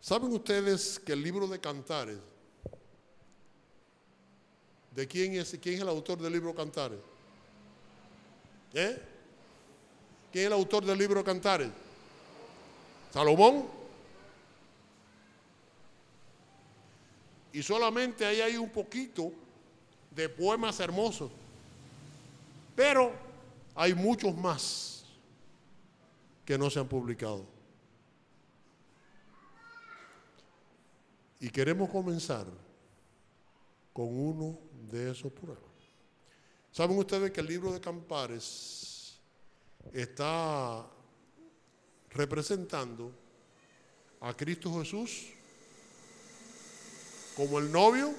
¿Saben 0.00 0.32
ustedes 0.32 0.98
que 0.98 1.12
el 1.12 1.22
libro 1.22 1.46
de 1.46 1.60
Cantares, 1.60 2.18
¿de 4.94 5.08
quién 5.08 5.34
es, 5.34 5.58
quién 5.60 5.76
es 5.76 5.80
el 5.80 5.88
autor 5.88 6.18
del 6.18 6.32
libro 6.32 6.54
Cantares? 6.54 6.98
¿Eh? 8.72 9.00
¿Quién 10.32 10.44
es 10.44 10.46
el 10.46 10.52
autor 10.52 10.84
del 10.84 10.98
libro 10.98 11.22
Cantares? 11.24 11.70
Salomón. 13.12 13.66
Y 17.52 17.62
solamente 17.62 18.26
ahí 18.26 18.40
hay 18.40 18.56
un 18.56 18.70
poquito 18.70 19.32
de 20.10 20.28
poemas 20.28 20.80
hermosos. 20.80 21.30
Pero 22.74 23.12
hay 23.74 23.94
muchos 23.94 24.36
más 24.36 25.04
que 26.44 26.58
no 26.58 26.68
se 26.70 26.80
han 26.80 26.88
publicado. 26.88 27.44
Y 31.40 31.50
queremos 31.50 31.90
comenzar 31.90 32.46
con 33.94 34.06
uno 34.06 34.58
de 34.90 35.12
esos 35.12 35.32
poemas. 35.32 35.62
¿Saben 36.72 36.98
ustedes 36.98 37.30
que 37.30 37.40
el 37.40 37.46
libro 37.46 37.72
de 37.72 37.80
Campares 37.80 39.16
está 39.92 40.84
representando 42.10 43.12
a 44.20 44.34
Cristo 44.34 44.76
Jesús 44.80 45.28
como 47.36 47.60
el 47.60 47.70
novio, 47.70 48.12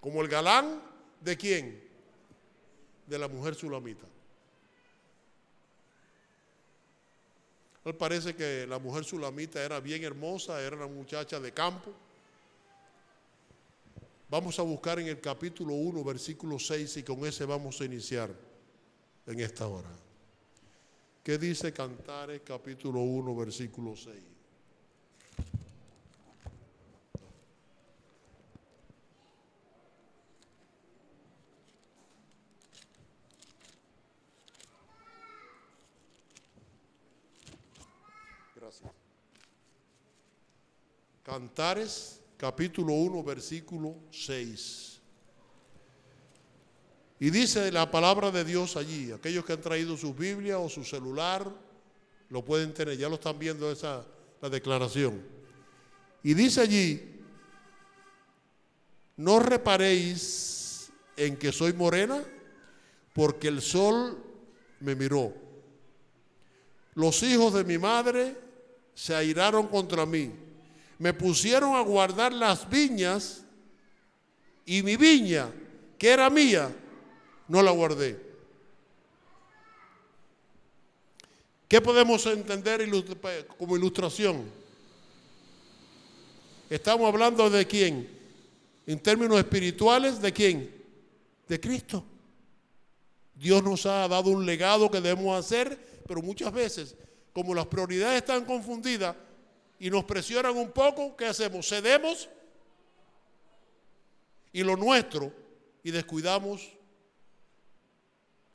como 0.00 0.20
el 0.20 0.28
galán 0.28 0.82
de 1.18 1.36
quién? 1.38 1.82
De 3.06 3.18
la 3.18 3.26
mujer 3.26 3.54
sulamita. 3.54 4.06
Él 7.86 7.94
parece 7.94 8.36
que 8.36 8.66
la 8.66 8.78
mujer 8.78 9.04
sulamita 9.04 9.62
era 9.62 9.80
bien 9.80 10.04
hermosa, 10.04 10.60
era 10.60 10.76
una 10.76 10.88
muchacha 10.88 11.40
de 11.40 11.52
campo. 11.52 12.03
Vamos 14.34 14.58
a 14.58 14.62
buscar 14.62 14.98
en 14.98 15.06
el 15.06 15.20
capítulo 15.20 15.74
1, 15.74 16.02
versículo 16.02 16.58
6 16.58 16.96
y 16.96 17.02
con 17.04 17.24
ese 17.24 17.44
vamos 17.44 17.80
a 17.80 17.84
iniciar 17.84 18.34
en 19.28 19.38
esta 19.38 19.68
hora. 19.68 19.88
¿Qué 21.22 21.38
dice 21.38 21.72
Cantares 21.72 22.42
capítulo 22.44 22.98
1, 22.98 23.36
versículo 23.36 23.94
6? 23.94 24.16
Gracias. 38.56 38.92
Cantares 41.22 42.23
capítulo 42.36 42.92
1, 42.94 43.22
versículo 43.22 43.96
6. 44.10 45.00
Y 47.20 47.30
dice 47.30 47.70
la 47.72 47.90
palabra 47.90 48.30
de 48.30 48.44
Dios 48.44 48.76
allí, 48.76 49.12
aquellos 49.12 49.44
que 49.44 49.52
han 49.52 49.60
traído 49.60 49.96
su 49.96 50.12
Biblia 50.14 50.58
o 50.58 50.68
su 50.68 50.84
celular, 50.84 51.50
lo 52.28 52.44
pueden 52.44 52.74
tener, 52.74 52.98
ya 52.98 53.08
lo 53.08 53.14
están 53.14 53.38
viendo 53.38 53.70
esa 53.70 54.04
la 54.44 54.50
declaración. 54.50 55.22
Y 56.22 56.34
dice 56.34 56.60
allí, 56.60 57.22
no 59.16 59.38
reparéis 59.38 60.92
en 61.16 61.38
que 61.38 61.50
soy 61.50 61.72
morena, 61.72 62.22
porque 63.14 63.48
el 63.48 63.62
sol 63.62 64.22
me 64.80 64.94
miró. 64.94 65.32
Los 66.94 67.22
hijos 67.22 67.54
de 67.54 67.64
mi 67.64 67.78
madre 67.78 68.36
se 68.94 69.14
airaron 69.14 69.68
contra 69.68 70.04
mí. 70.04 70.30
Me 70.98 71.12
pusieron 71.12 71.74
a 71.74 71.80
guardar 71.80 72.32
las 72.32 72.68
viñas 72.68 73.44
y 74.64 74.82
mi 74.82 74.96
viña, 74.96 75.50
que 75.98 76.10
era 76.10 76.30
mía, 76.30 76.74
no 77.48 77.62
la 77.62 77.70
guardé. 77.70 78.18
¿Qué 81.68 81.80
podemos 81.80 82.24
entender 82.26 82.88
como 83.58 83.76
ilustración? 83.76 84.44
Estamos 86.70 87.06
hablando 87.12 87.50
de 87.50 87.66
quién? 87.66 88.08
En 88.86 88.98
términos 88.98 89.38
espirituales, 89.38 90.20
¿de 90.20 90.32
quién? 90.32 90.84
De 91.48 91.60
Cristo. 91.60 92.04
Dios 93.34 93.62
nos 93.62 93.84
ha 93.86 94.06
dado 94.06 94.30
un 94.30 94.46
legado 94.46 94.90
que 94.90 95.00
debemos 95.00 95.38
hacer, 95.38 95.78
pero 96.06 96.22
muchas 96.22 96.52
veces, 96.52 96.94
como 97.32 97.54
las 97.54 97.66
prioridades 97.66 98.18
están 98.18 98.44
confundidas 98.44 99.16
y 99.84 99.90
nos 99.90 100.04
presionan 100.04 100.56
un 100.56 100.72
poco, 100.72 101.14
¿qué 101.14 101.26
hacemos? 101.26 101.68
Cedemos 101.68 102.30
y 104.50 104.62
lo 104.62 104.78
nuestro 104.78 105.30
y 105.82 105.90
descuidamos 105.90 106.72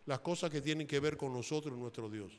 las 0.07 0.21
cosas 0.21 0.49
que 0.49 0.59
tienen 0.59 0.87
que 0.87 0.99
ver 0.99 1.17
con 1.17 1.31
nosotros 1.31 1.77
y 1.77 1.79
nuestro 1.79 2.09
Dios. 2.09 2.33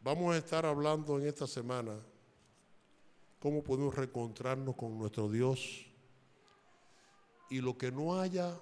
Vamos 0.00 0.34
a 0.34 0.38
estar 0.38 0.66
hablando 0.66 1.16
en 1.16 1.28
esta 1.28 1.46
semana 1.46 1.96
cómo 3.38 3.62
podemos 3.62 3.94
reencontrarnos 3.94 4.74
con 4.74 4.98
nuestro 4.98 5.30
Dios 5.30 5.86
y 7.50 7.60
lo 7.60 7.78
que 7.78 7.92
no 7.92 8.20
haya 8.20 8.60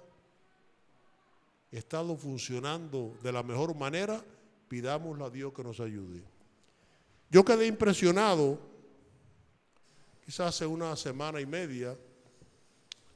estado 1.71 2.15
funcionando 2.15 3.17
de 3.23 3.31
la 3.31 3.41
mejor 3.41 3.73
manera, 3.73 4.23
pidámosle 4.67 5.23
a 5.23 5.31
Dios 5.31 5.51
que 5.51 5.63
nos 5.63 5.79
ayude. 5.79 6.40
Yo 7.31 7.45
quedé 7.45 7.65
impresionado, 7.65 8.59
quizás 10.25 10.49
hace 10.49 10.65
una 10.65 10.97
semana 10.97 11.39
y 11.39 11.45
media, 11.45 11.97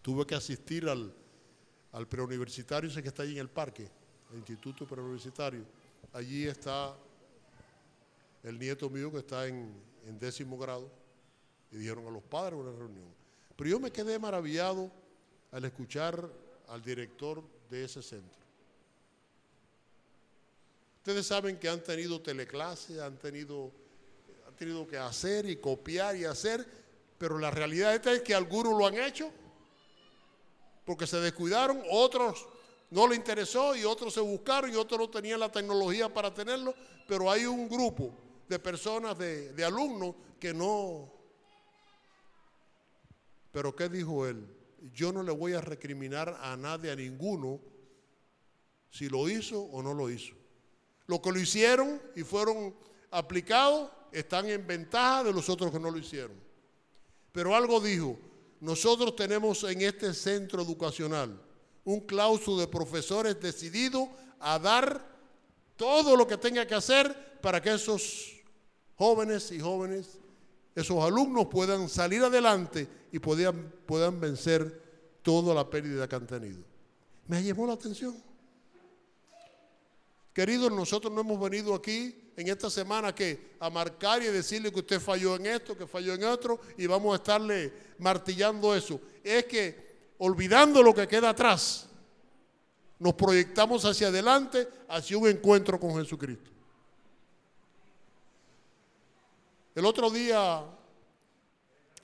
tuve 0.01 0.26
que 0.26 0.36
asistir 0.36 0.88
al, 0.88 1.13
al 1.91 2.07
preuniversitario, 2.07 2.89
ese 2.89 3.01
que 3.03 3.09
está 3.09 3.24
allí 3.24 3.34
en 3.34 3.39
el 3.39 3.49
parque, 3.49 3.89
el 4.32 4.38
Instituto 4.38 4.88
Preuniversitario. 4.88 5.66
Allí 6.13 6.47
está 6.47 6.95
el 8.43 8.57
nieto 8.57 8.89
mío 8.89 9.11
que 9.11 9.18
está 9.18 9.47
en, 9.47 9.76
en 10.05 10.18
décimo 10.18 10.57
grado, 10.57 10.89
y 11.72 11.78
dijeron 11.78 12.07
a 12.07 12.09
los 12.09 12.24
padres 12.24 12.57
una 12.57 12.72
reunión. 12.72 13.13
Pero 13.57 13.70
yo 13.70 13.80
me 13.82 13.91
quedé 13.91 14.18
maravillado 14.18 14.89
al 15.51 15.66
escuchar 15.66 16.32
al 16.70 16.82
director 16.82 17.43
de 17.70 17.84
ese 17.84 18.01
centro. 18.01 18.39
Ustedes 20.99 21.28
saben 21.28 21.59
que 21.59 21.68
han 21.68 21.84
tenido 21.84 22.22
teleclases, 22.22 22.99
han 22.99 23.18
tenido, 23.18 23.72
tenido 24.55 24.87
que 24.87 24.97
hacer 24.97 25.49
y 25.49 25.57
copiar 25.57 26.15
y 26.15 26.25
hacer, 26.25 26.65
pero 27.17 27.37
la 27.37 27.51
realidad 27.51 27.95
es 27.95 28.21
que 28.21 28.35
algunos 28.35 28.77
lo 28.77 28.85
han 28.85 28.95
hecho 28.95 29.31
porque 30.85 31.07
se 31.07 31.19
descuidaron, 31.19 31.81
otros 31.91 32.47
no 32.91 33.07
le 33.07 33.15
interesó 33.15 33.75
y 33.75 33.83
otros 33.83 34.13
se 34.13 34.21
buscaron 34.21 34.71
y 34.71 34.75
otros 34.75 34.99
no 34.99 35.09
tenían 35.09 35.39
la 35.39 35.51
tecnología 35.51 36.13
para 36.13 36.33
tenerlo, 36.33 36.75
pero 37.07 37.29
hay 37.31 37.45
un 37.45 37.67
grupo 37.67 38.11
de 38.47 38.59
personas, 38.59 39.17
de, 39.17 39.51
de 39.53 39.65
alumnos 39.65 40.15
que 40.39 40.53
no. 40.53 41.11
Pero 43.51 43.75
¿qué 43.75 43.89
dijo 43.89 44.27
él? 44.27 44.45
Yo 44.93 45.11
no 45.11 45.23
le 45.23 45.31
voy 45.31 45.53
a 45.53 45.61
recriminar 45.61 46.37
a 46.41 46.55
nadie, 46.55 46.91
a 46.91 46.95
ninguno, 46.95 47.59
si 48.91 49.09
lo 49.09 49.27
hizo 49.27 49.61
o 49.61 49.81
no 49.81 49.93
lo 49.93 50.09
hizo. 50.09 50.35
Los 51.07 51.19
que 51.21 51.31
lo 51.31 51.39
hicieron 51.39 52.01
y 52.15 52.21
fueron 52.21 52.75
aplicados 53.11 53.89
están 54.20 54.49
en 54.49 54.66
ventaja 54.66 55.24
de 55.24 55.34
los 55.34 55.49
otros 55.49 55.72
que 55.72 55.80
no 55.80 55.91
lo 55.91 55.97
hicieron. 55.97 56.36
Pero 57.32 57.55
algo 57.55 57.80
dijo, 57.80 58.18
nosotros 58.61 59.16
tenemos 59.16 59.63
en 59.63 59.82
este 59.82 60.13
centro 60.13 60.61
educacional 60.61 61.39
un 61.84 61.99
claustro 62.01 62.57
de 62.57 62.68
profesores 62.68 63.39
decidido 63.39 64.09
a 64.39 64.57
dar 64.57 65.05
todo 65.76 66.16
lo 66.16 66.26
que 66.26 66.38
tenga 66.38 66.66
que 66.66 66.76
hacer 66.76 67.39
para 67.41 67.61
que 67.61 67.74
esos 67.74 68.41
jóvenes 68.95 69.51
y 69.51 69.59
jóvenes, 69.59 70.18
esos 70.74 71.03
alumnos 71.03 71.47
puedan 71.47 71.89
salir 71.89 72.24
adelante 72.24 72.88
y 73.11 73.20
puedan, 73.20 73.72
puedan 73.86 74.20
vencer 74.20 75.20
toda 75.22 75.53
la 75.53 75.70
pérdida 75.70 76.07
que 76.07 76.16
han 76.16 76.28
tenido. 76.28 76.63
Me 77.28 77.43
llamó 77.43 77.68
la 77.68 77.74
atención. 77.74 78.16
Queridos, 80.34 80.72
nosotros 80.72 81.13
no 81.13 81.22
hemos 81.22 81.39
venido 81.39 81.74
aquí 81.74 82.24
en 82.38 82.47
esta 82.49 82.69
semana 82.69 83.15
que 83.15 83.55
a 83.59 83.69
marcar 83.69 84.21
y 84.21 84.25
decirle 84.25 84.71
que 84.71 84.79
usted 84.79 84.99
falló 84.99 85.36
en 85.36 85.45
esto, 85.45 85.77
que 85.77 85.88
falló 85.88 86.13
en 86.13 86.23
otro, 86.23 86.59
y 86.77 86.86
vamos 86.86 87.13
a 87.13 87.17
estarle 87.17 87.71
martillando 87.97 88.75
eso. 88.75 88.99
Es 89.23 89.45
que 89.45 90.13
olvidando 90.17 90.83
lo 90.83 90.93
que 90.93 91.07
queda 91.07 91.29
atrás, 91.29 91.88
nos 92.99 93.13
proyectamos 93.13 93.83
hacia 93.86 94.07
adelante, 94.07 94.67
hacia 94.88 95.17
un 95.17 95.27
encuentro 95.27 95.79
con 95.79 95.95
Jesucristo. 95.95 96.51
El 99.73 99.86
otro 99.86 100.09
día, 100.09 100.63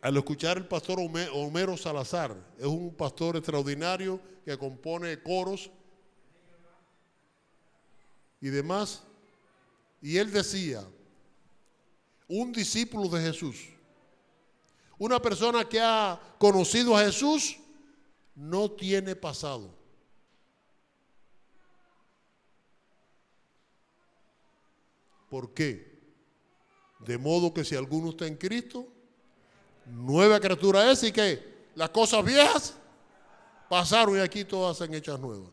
al 0.02 0.18
escuchar 0.18 0.58
el 0.58 0.68
pastor 0.68 1.00
Homero 1.00 1.78
Salazar, 1.78 2.36
es 2.58 2.66
un 2.66 2.94
pastor 2.94 3.38
extraordinario 3.38 4.20
que 4.44 4.58
compone 4.58 5.22
coros 5.22 5.72
y 8.42 8.50
demás, 8.50 9.04
y 10.02 10.18
él 10.18 10.32
decía, 10.32 10.84
un 12.28 12.52
discípulo 12.52 13.08
de 13.10 13.22
Jesús, 13.22 13.58
una 14.98 15.22
persona 15.22 15.68
que 15.68 15.80
ha 15.80 16.20
conocido 16.40 16.96
a 16.96 17.04
Jesús, 17.04 17.58
no 18.36 18.72
tiene 18.72 19.16
pasado. 19.16 19.74
¿Por 25.30 25.54
qué? 25.54 25.92
De 27.00 27.18
modo 27.18 27.54
que 27.54 27.64
si 27.64 27.76
alguno 27.76 28.10
está 28.10 28.28
en 28.28 28.36
Cristo, 28.36 28.88
nueva 29.86 30.40
criatura 30.40 30.92
es 30.92 31.04
y 31.04 31.12
que 31.12 31.70
las 31.76 31.90
cosas 31.90 32.24
viejas 32.26 32.76
pasaron 33.70 34.18
y 34.18 34.20
aquí 34.20 34.44
todas 34.46 34.78
se 34.78 34.84
han 34.84 34.94
hechas 34.94 35.20
nuevas. 35.20 35.50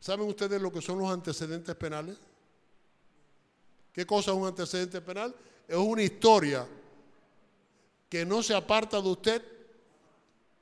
¿Saben 0.00 0.26
ustedes 0.26 0.60
lo 0.60 0.72
que 0.72 0.80
son 0.80 0.98
los 0.98 1.10
antecedentes 1.10 1.74
penales? 1.74 2.18
¿Qué 3.98 4.06
cosa 4.06 4.30
es 4.30 4.36
un 4.36 4.46
antecedente 4.46 5.00
penal? 5.00 5.34
Es 5.66 5.76
una 5.76 6.04
historia 6.04 6.64
que 8.08 8.24
no 8.24 8.44
se 8.44 8.54
aparta 8.54 9.02
de 9.02 9.08
usted 9.08 9.42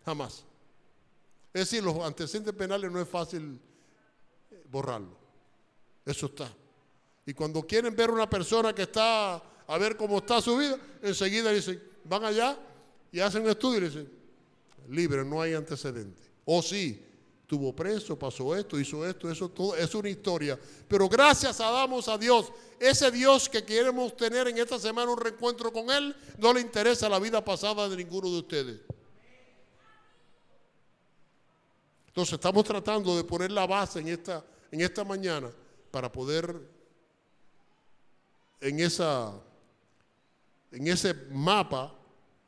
jamás. 0.06 0.42
Es 1.52 1.68
decir, 1.68 1.84
los 1.84 1.98
antecedentes 1.98 2.54
penales 2.54 2.90
no 2.90 2.98
es 2.98 3.06
fácil 3.06 3.60
borrarlo. 4.70 5.18
Eso 6.06 6.24
está. 6.24 6.50
Y 7.26 7.34
cuando 7.34 7.60
quieren 7.66 7.94
ver 7.94 8.10
una 8.10 8.26
persona 8.26 8.74
que 8.74 8.84
está 8.84 9.34
a 9.34 9.78
ver 9.78 9.98
cómo 9.98 10.16
está 10.16 10.40
su 10.40 10.56
vida, 10.56 10.78
enseguida 11.02 11.52
dicen, 11.52 11.78
van 12.04 12.24
allá 12.24 12.58
y 13.12 13.20
hacen 13.20 13.42
un 13.42 13.50
estudio 13.50 13.80
y 13.80 13.84
dicen, 13.84 14.12
libre, 14.88 15.26
no 15.26 15.42
hay 15.42 15.52
antecedentes. 15.52 16.24
O 16.46 16.62
sí, 16.62 17.04
tuvo 17.46 17.74
preso, 17.74 18.18
pasó 18.18 18.56
esto, 18.56 18.78
hizo 18.78 19.06
esto, 19.06 19.30
eso 19.30 19.48
todo, 19.48 19.76
es 19.76 19.94
una 19.94 20.08
historia. 20.08 20.58
Pero 20.88 21.08
gracias 21.08 21.60
a 21.60 21.70
damos 21.70 22.08
a 22.08 22.18
Dios, 22.18 22.52
ese 22.80 23.10
Dios 23.10 23.48
que 23.48 23.64
queremos 23.64 24.16
tener 24.16 24.48
en 24.48 24.58
esta 24.58 24.78
semana 24.78 25.12
un 25.12 25.18
reencuentro 25.18 25.72
con 25.72 25.90
Él, 25.90 26.14
no 26.38 26.52
le 26.52 26.60
interesa 26.60 27.08
la 27.08 27.18
vida 27.18 27.44
pasada 27.44 27.88
de 27.88 27.96
ninguno 27.96 28.30
de 28.30 28.38
ustedes. 28.38 28.80
Entonces 32.08 32.34
estamos 32.34 32.64
tratando 32.64 33.16
de 33.16 33.24
poner 33.24 33.52
la 33.52 33.66
base 33.66 34.00
en 34.00 34.08
esta, 34.08 34.44
en 34.70 34.80
esta 34.80 35.04
mañana 35.04 35.50
para 35.90 36.10
poder 36.10 36.58
en, 38.60 38.80
esa, 38.80 39.32
en 40.72 40.88
ese 40.88 41.14
mapa 41.30 41.94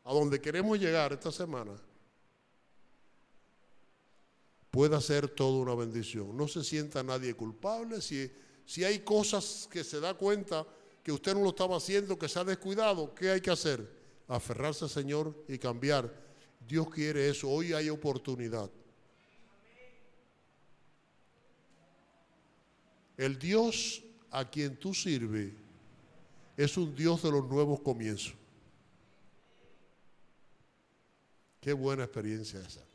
a 0.04 0.12
donde 0.12 0.40
queremos 0.40 0.78
llegar 0.78 1.12
esta 1.12 1.30
semana, 1.30 1.72
pueda 4.70 5.00
ser 5.00 5.28
toda 5.28 5.58
una 5.58 5.74
bendición. 5.74 6.36
No 6.36 6.48
se 6.48 6.62
sienta 6.62 7.02
nadie 7.02 7.34
culpable. 7.34 8.00
Si, 8.00 8.30
si 8.66 8.84
hay 8.84 9.00
cosas 9.00 9.68
que 9.70 9.84
se 9.84 10.00
da 10.00 10.14
cuenta 10.14 10.66
que 11.02 11.12
usted 11.12 11.34
no 11.34 11.42
lo 11.42 11.50
estaba 11.50 11.76
haciendo, 11.76 12.18
que 12.18 12.28
se 12.28 12.38
ha 12.38 12.44
descuidado, 12.44 13.14
¿qué 13.14 13.30
hay 13.30 13.40
que 13.40 13.50
hacer? 13.50 13.88
Aferrarse 14.26 14.84
al 14.84 14.90
Señor 14.90 15.34
y 15.48 15.58
cambiar. 15.58 16.12
Dios 16.66 16.90
quiere 16.90 17.28
eso. 17.30 17.48
Hoy 17.48 17.72
hay 17.72 17.88
oportunidad. 17.88 18.70
El 23.16 23.38
Dios 23.38 24.02
a 24.30 24.48
quien 24.48 24.76
tú 24.76 24.94
sirves 24.94 25.52
es 26.56 26.76
un 26.76 26.94
Dios 26.94 27.22
de 27.22 27.30
los 27.30 27.48
nuevos 27.48 27.80
comienzos. 27.80 28.34
Qué 31.60 31.72
buena 31.72 32.04
experiencia 32.04 32.60
esa. 32.60 32.87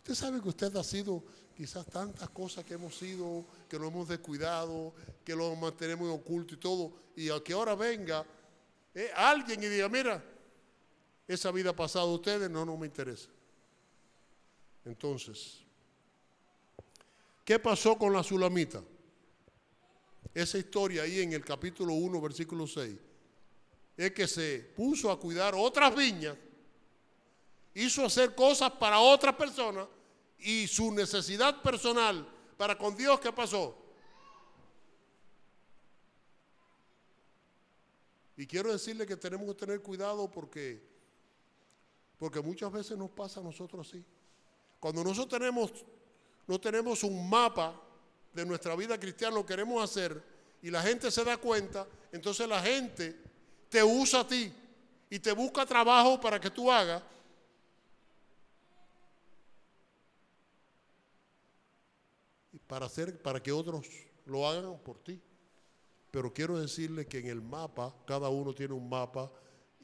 Usted 0.00 0.14
sabe 0.14 0.40
que 0.40 0.48
usted 0.48 0.74
ha 0.76 0.82
sido 0.82 1.22
quizás 1.54 1.84
tantas 1.86 2.30
cosas 2.30 2.64
que 2.64 2.72
hemos 2.74 2.96
sido, 2.96 3.44
que 3.68 3.78
lo 3.78 3.88
hemos 3.88 4.08
descuidado, 4.08 4.94
que 5.22 5.36
lo 5.36 5.54
mantenemos 5.56 6.08
en 6.08 6.14
oculto 6.14 6.54
y 6.54 6.56
todo, 6.56 6.92
y 7.14 7.28
a 7.28 7.38
que 7.44 7.52
ahora 7.52 7.74
venga 7.74 8.24
eh, 8.94 9.10
alguien 9.14 9.62
y 9.62 9.66
diga, 9.66 9.88
mira, 9.90 10.24
esa 11.28 11.50
vida 11.50 11.76
pasada 11.76 12.06
de 12.06 12.14
ustedes 12.14 12.50
no, 12.50 12.64
no 12.64 12.78
me 12.78 12.86
interesa. 12.86 13.28
Entonces, 14.86 15.58
¿qué 17.44 17.58
pasó 17.58 17.98
con 17.98 18.12
la 18.12 18.22
Sulamita? 18.22 18.82
esa 20.34 20.58
historia 20.58 21.02
ahí 21.02 21.20
en 21.20 21.32
el 21.32 21.44
capítulo 21.44 21.94
1, 21.94 22.20
versículo 22.20 22.66
6, 22.66 22.96
es 23.96 24.12
que 24.12 24.26
se 24.26 24.60
puso 24.74 25.10
a 25.10 25.18
cuidar 25.18 25.54
otras 25.54 25.94
viñas, 25.94 26.36
hizo 27.74 28.04
hacer 28.04 28.34
cosas 28.34 28.70
para 28.72 28.98
otras 28.98 29.34
personas 29.34 29.86
y 30.38 30.66
su 30.66 30.92
necesidad 30.92 31.60
personal 31.62 32.26
para 32.56 32.76
con 32.76 32.96
Dios, 32.96 33.18
¿qué 33.20 33.32
pasó? 33.32 33.76
Y 38.36 38.46
quiero 38.46 38.72
decirle 38.72 39.06
que 39.06 39.16
tenemos 39.16 39.46
que 39.48 39.54
tener 39.54 39.82
cuidado 39.82 40.30
porque, 40.30 40.82
porque 42.18 42.40
muchas 42.40 42.72
veces 42.72 42.96
nos 42.96 43.10
pasa 43.10 43.40
a 43.40 43.42
nosotros 43.42 43.86
así. 43.86 44.04
Cuando 44.78 45.04
nosotros 45.04 45.38
tenemos, 45.38 45.72
no 46.46 46.58
tenemos 46.58 47.02
un 47.04 47.28
mapa 47.28 47.78
de 48.32 48.46
nuestra 48.46 48.74
vida 48.76 48.98
cristiana 48.98 49.34
lo 49.34 49.44
queremos 49.44 49.82
hacer 49.82 50.22
y 50.62 50.70
la 50.70 50.82
gente 50.82 51.10
se 51.10 51.24
da 51.24 51.36
cuenta, 51.36 51.86
entonces 52.12 52.48
la 52.48 52.62
gente 52.62 53.16
te 53.68 53.82
usa 53.82 54.20
a 54.20 54.26
ti 54.26 54.52
y 55.08 55.18
te 55.18 55.32
busca 55.32 55.66
trabajo 55.66 56.20
para 56.20 56.40
que 56.40 56.50
tú 56.50 56.70
hagas. 56.70 57.02
Para 62.70 62.86
hacer 62.86 63.20
para 63.20 63.42
que 63.42 63.50
otros 63.50 63.84
lo 64.26 64.46
hagan 64.46 64.78
por 64.78 65.02
ti. 65.02 65.20
Pero 66.12 66.32
quiero 66.32 66.56
decirle 66.56 67.04
que 67.08 67.18
en 67.18 67.26
el 67.26 67.42
mapa, 67.42 67.92
cada 68.06 68.28
uno 68.28 68.54
tiene 68.54 68.74
un 68.74 68.88
mapa 68.88 69.30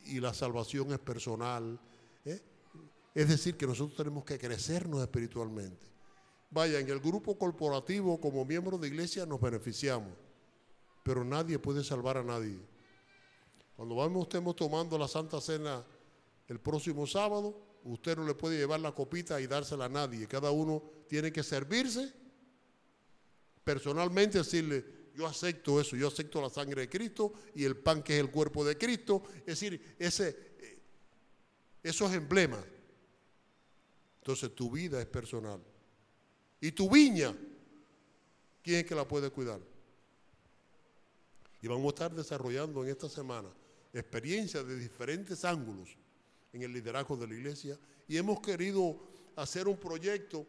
y 0.05 0.21
la 0.21 0.33
salvación 0.33 0.93
es 0.93 1.01
personal. 1.01 1.81
¿eh? 2.25 2.41
Es 3.13 3.29
decir, 3.29 3.57
que 3.57 3.67
nosotros 3.67 3.97
tenemos 3.97 4.25
que 4.25 4.39
crecernos 4.39 5.03
espiritualmente. 5.03 5.85
Vaya, 6.49 6.79
en 6.79 6.89
el 6.89 7.01
grupo 7.01 7.37
corporativo 7.37 8.21
como 8.21 8.45
miembros 8.45 8.81
de 8.81 8.87
iglesia 8.87 9.27
nos 9.27 9.41
beneficiamos, 9.41 10.13
pero 11.03 11.25
nadie 11.25 11.59
puede 11.59 11.83
salvar 11.83 12.19
a 12.19 12.23
nadie. 12.23 12.61
Cuando 13.75 13.97
vamos 13.97 14.29
estemos 14.29 14.55
tomando 14.55 14.97
la 14.97 15.09
Santa 15.09 15.41
Cena 15.41 15.85
el 16.47 16.61
próximo 16.61 17.05
sábado, 17.05 17.61
usted 17.83 18.17
no 18.17 18.25
le 18.25 18.35
puede 18.35 18.57
llevar 18.59 18.79
la 18.79 18.93
copita 18.93 19.41
y 19.41 19.49
dársela 19.49 19.87
a 19.87 19.89
nadie. 19.89 20.29
Cada 20.29 20.53
uno 20.53 20.85
tiene 21.09 21.33
que 21.33 21.43
servirse 21.43 22.26
personalmente, 23.67 24.39
decirle, 24.39 24.85
yo 25.13 25.27
acepto 25.27 25.81
eso, 25.81 25.97
yo 25.97 26.07
acepto 26.07 26.41
la 26.41 26.49
sangre 26.49 26.83
de 26.83 26.89
Cristo 26.89 27.33
y 27.53 27.65
el 27.65 27.77
pan 27.77 28.01
que 28.01 28.15
es 28.15 28.21
el 28.21 28.31
cuerpo 28.31 28.65
de 28.65 28.79
Cristo. 28.79 29.25
Es 29.41 29.59
decir, 29.59 29.97
ese, 29.99 30.79
esos 31.83 32.13
emblemas. 32.13 32.65
Entonces 34.19 34.55
tu 34.55 34.71
vida 34.71 35.01
es 35.01 35.07
personal. 35.07 35.61
Y 36.61 36.71
tu 36.71 36.89
viña, 36.89 37.35
¿quién 38.63 38.77
es 38.77 38.87
que 38.87 38.95
la 38.95 39.07
puede 39.07 39.31
cuidar? 39.31 39.61
Y 41.61 41.67
vamos 41.67 41.87
a 41.87 41.89
estar 41.89 42.15
desarrollando 42.15 42.85
en 42.85 42.91
esta 42.91 43.09
semana 43.09 43.49
experiencias 43.93 44.65
de 44.65 44.79
diferentes 44.79 45.45
ángulos 45.45 45.97
en 46.53 46.63
el 46.63 46.73
liderazgo 46.73 47.17
de 47.17 47.27
la 47.27 47.35
iglesia 47.35 47.77
y 48.07 48.17
hemos 48.17 48.39
querido 48.39 48.97
hacer 49.35 49.67
un 49.67 49.77
proyecto 49.77 50.47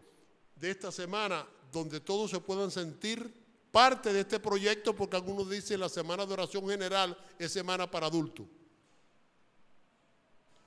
de 0.56 0.70
esta 0.70 0.92
semana 0.92 1.48
donde 1.72 2.00
todos 2.00 2.32
se 2.32 2.40
puedan 2.40 2.72
sentir 2.72 3.34
parte 3.72 4.14
de 4.14 4.22
este 4.22 4.40
proyecto 4.40 4.96
porque 4.96 5.16
algunos 5.16 5.50
dicen 5.50 5.80
la 5.80 5.90
semana 5.90 6.26
de 6.26 6.34
oración 6.34 6.68
general 6.68 7.18
es 7.38 7.52
semana 7.52 7.90
para 7.90 8.08
adultos. 8.08 8.46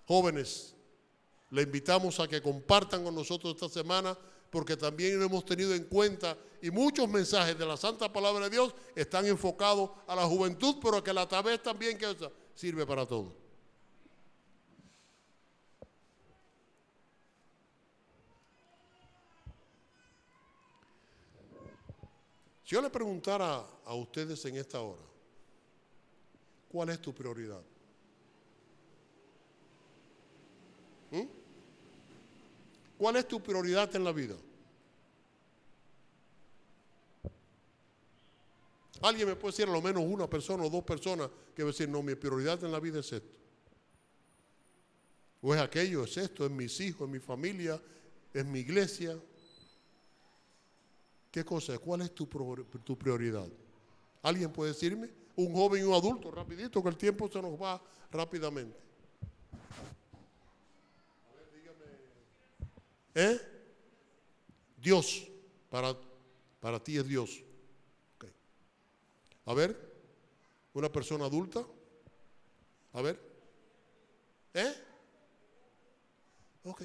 Jóvenes, 0.06 0.74
le 1.50 1.62
invitamos 1.62 2.20
a 2.20 2.28
que 2.28 2.42
compartan 2.42 3.04
con 3.04 3.14
nosotros 3.14 3.54
esta 3.54 3.68
semana 3.68 4.16
porque 4.50 4.76
también 4.76 5.18
lo 5.18 5.24
hemos 5.24 5.44
tenido 5.44 5.74
en 5.74 5.84
cuenta 5.84 6.36
y 6.60 6.70
muchos 6.70 7.08
mensajes 7.08 7.56
de 7.56 7.64
la 7.64 7.76
Santa 7.76 8.12
Palabra 8.12 8.44
de 8.44 8.50
Dios 8.50 8.74
están 8.94 9.26
enfocados 9.26 9.90
a 10.06 10.14
la 10.14 10.26
juventud, 10.26 10.76
pero 10.82 11.02
que 11.02 11.12
la 11.12 11.26
vez 11.26 11.62
también 11.62 11.96
que 11.96 12.14
sirve 12.54 12.84
para 12.84 13.06
todo. 13.06 13.39
Si 22.70 22.76
yo 22.76 22.82
le 22.82 22.88
preguntara 22.88 23.66
a 23.84 23.94
ustedes 23.96 24.44
en 24.44 24.54
esta 24.54 24.80
hora, 24.80 25.02
¿cuál 26.68 26.90
es 26.90 27.02
tu 27.02 27.12
prioridad? 27.12 27.60
¿Mm? 31.10 31.26
¿Cuál 32.96 33.16
es 33.16 33.26
tu 33.26 33.42
prioridad 33.42 33.92
en 33.96 34.04
la 34.04 34.12
vida? 34.12 34.36
Alguien 39.02 39.26
me 39.26 39.34
puede 39.34 39.50
decir 39.50 39.68
a 39.68 39.72
lo 39.72 39.82
menos 39.82 40.04
una 40.06 40.30
persona 40.30 40.62
o 40.62 40.70
dos 40.70 40.84
personas 40.84 41.28
que 41.56 41.64
va 41.64 41.70
a 41.70 41.72
decir, 41.72 41.88
no, 41.88 42.04
mi 42.04 42.14
prioridad 42.14 42.62
en 42.62 42.70
la 42.70 42.78
vida 42.78 43.00
es 43.00 43.12
esto. 43.12 43.34
O 45.42 45.52
es 45.52 45.60
aquello, 45.60 46.04
es 46.04 46.16
esto, 46.16 46.46
es 46.46 46.52
mis 46.52 46.78
hijos, 46.78 47.08
es 47.08 47.12
mi 47.12 47.18
familia, 47.18 47.82
es 48.32 48.44
mi 48.44 48.60
iglesia. 48.60 49.18
¿Qué 51.30 51.44
cosa 51.44 51.74
es? 51.74 51.78
¿Cuál 51.78 52.02
es 52.02 52.14
tu, 52.14 52.26
tu 52.26 52.98
prioridad? 52.98 53.48
¿Alguien 54.22 54.52
puede 54.52 54.72
decirme? 54.72 55.10
Un 55.36 55.54
joven 55.54 55.82
y 55.82 55.84
un 55.84 55.94
adulto, 55.94 56.30
rapidito, 56.30 56.82
que 56.82 56.88
el 56.88 56.96
tiempo 56.96 57.30
se 57.30 57.40
nos 57.40 57.60
va 57.60 57.80
rápidamente. 58.10 58.76
¿Eh? 63.14 63.40
Dios, 64.76 65.28
para, 65.68 65.96
para 66.60 66.82
ti 66.82 66.96
es 66.96 67.06
Dios. 67.06 67.42
A 69.46 69.54
ver, 69.54 69.76
una 70.74 70.90
persona 70.90 71.24
adulta. 71.24 71.64
A 72.92 73.02
ver. 73.02 73.20
¿Eh? 74.54 74.74
Ok, 76.64 76.82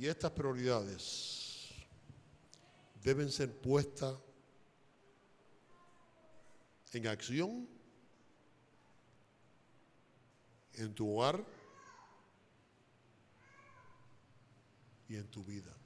Y 0.00 0.08
estas 0.08 0.30
prioridades 0.30 1.68
deben 3.04 3.30
ser 3.30 3.54
puestas 3.54 4.16
en 6.94 7.06
acción 7.06 7.68
en 10.72 10.94
tu 10.94 11.06
hogar 11.06 11.44
y 15.06 15.16
en 15.16 15.30
tu 15.30 15.44
vida. 15.44 15.76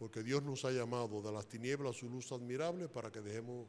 Porque 0.00 0.24
Dios 0.24 0.42
nos 0.42 0.64
ha 0.64 0.72
llamado 0.72 1.22
de 1.22 1.30
las 1.30 1.46
tinieblas 1.46 1.94
a 1.94 1.98
su 2.00 2.10
luz 2.10 2.32
admirable 2.32 2.88
para 2.88 3.12
que 3.12 3.20
dejemos 3.20 3.68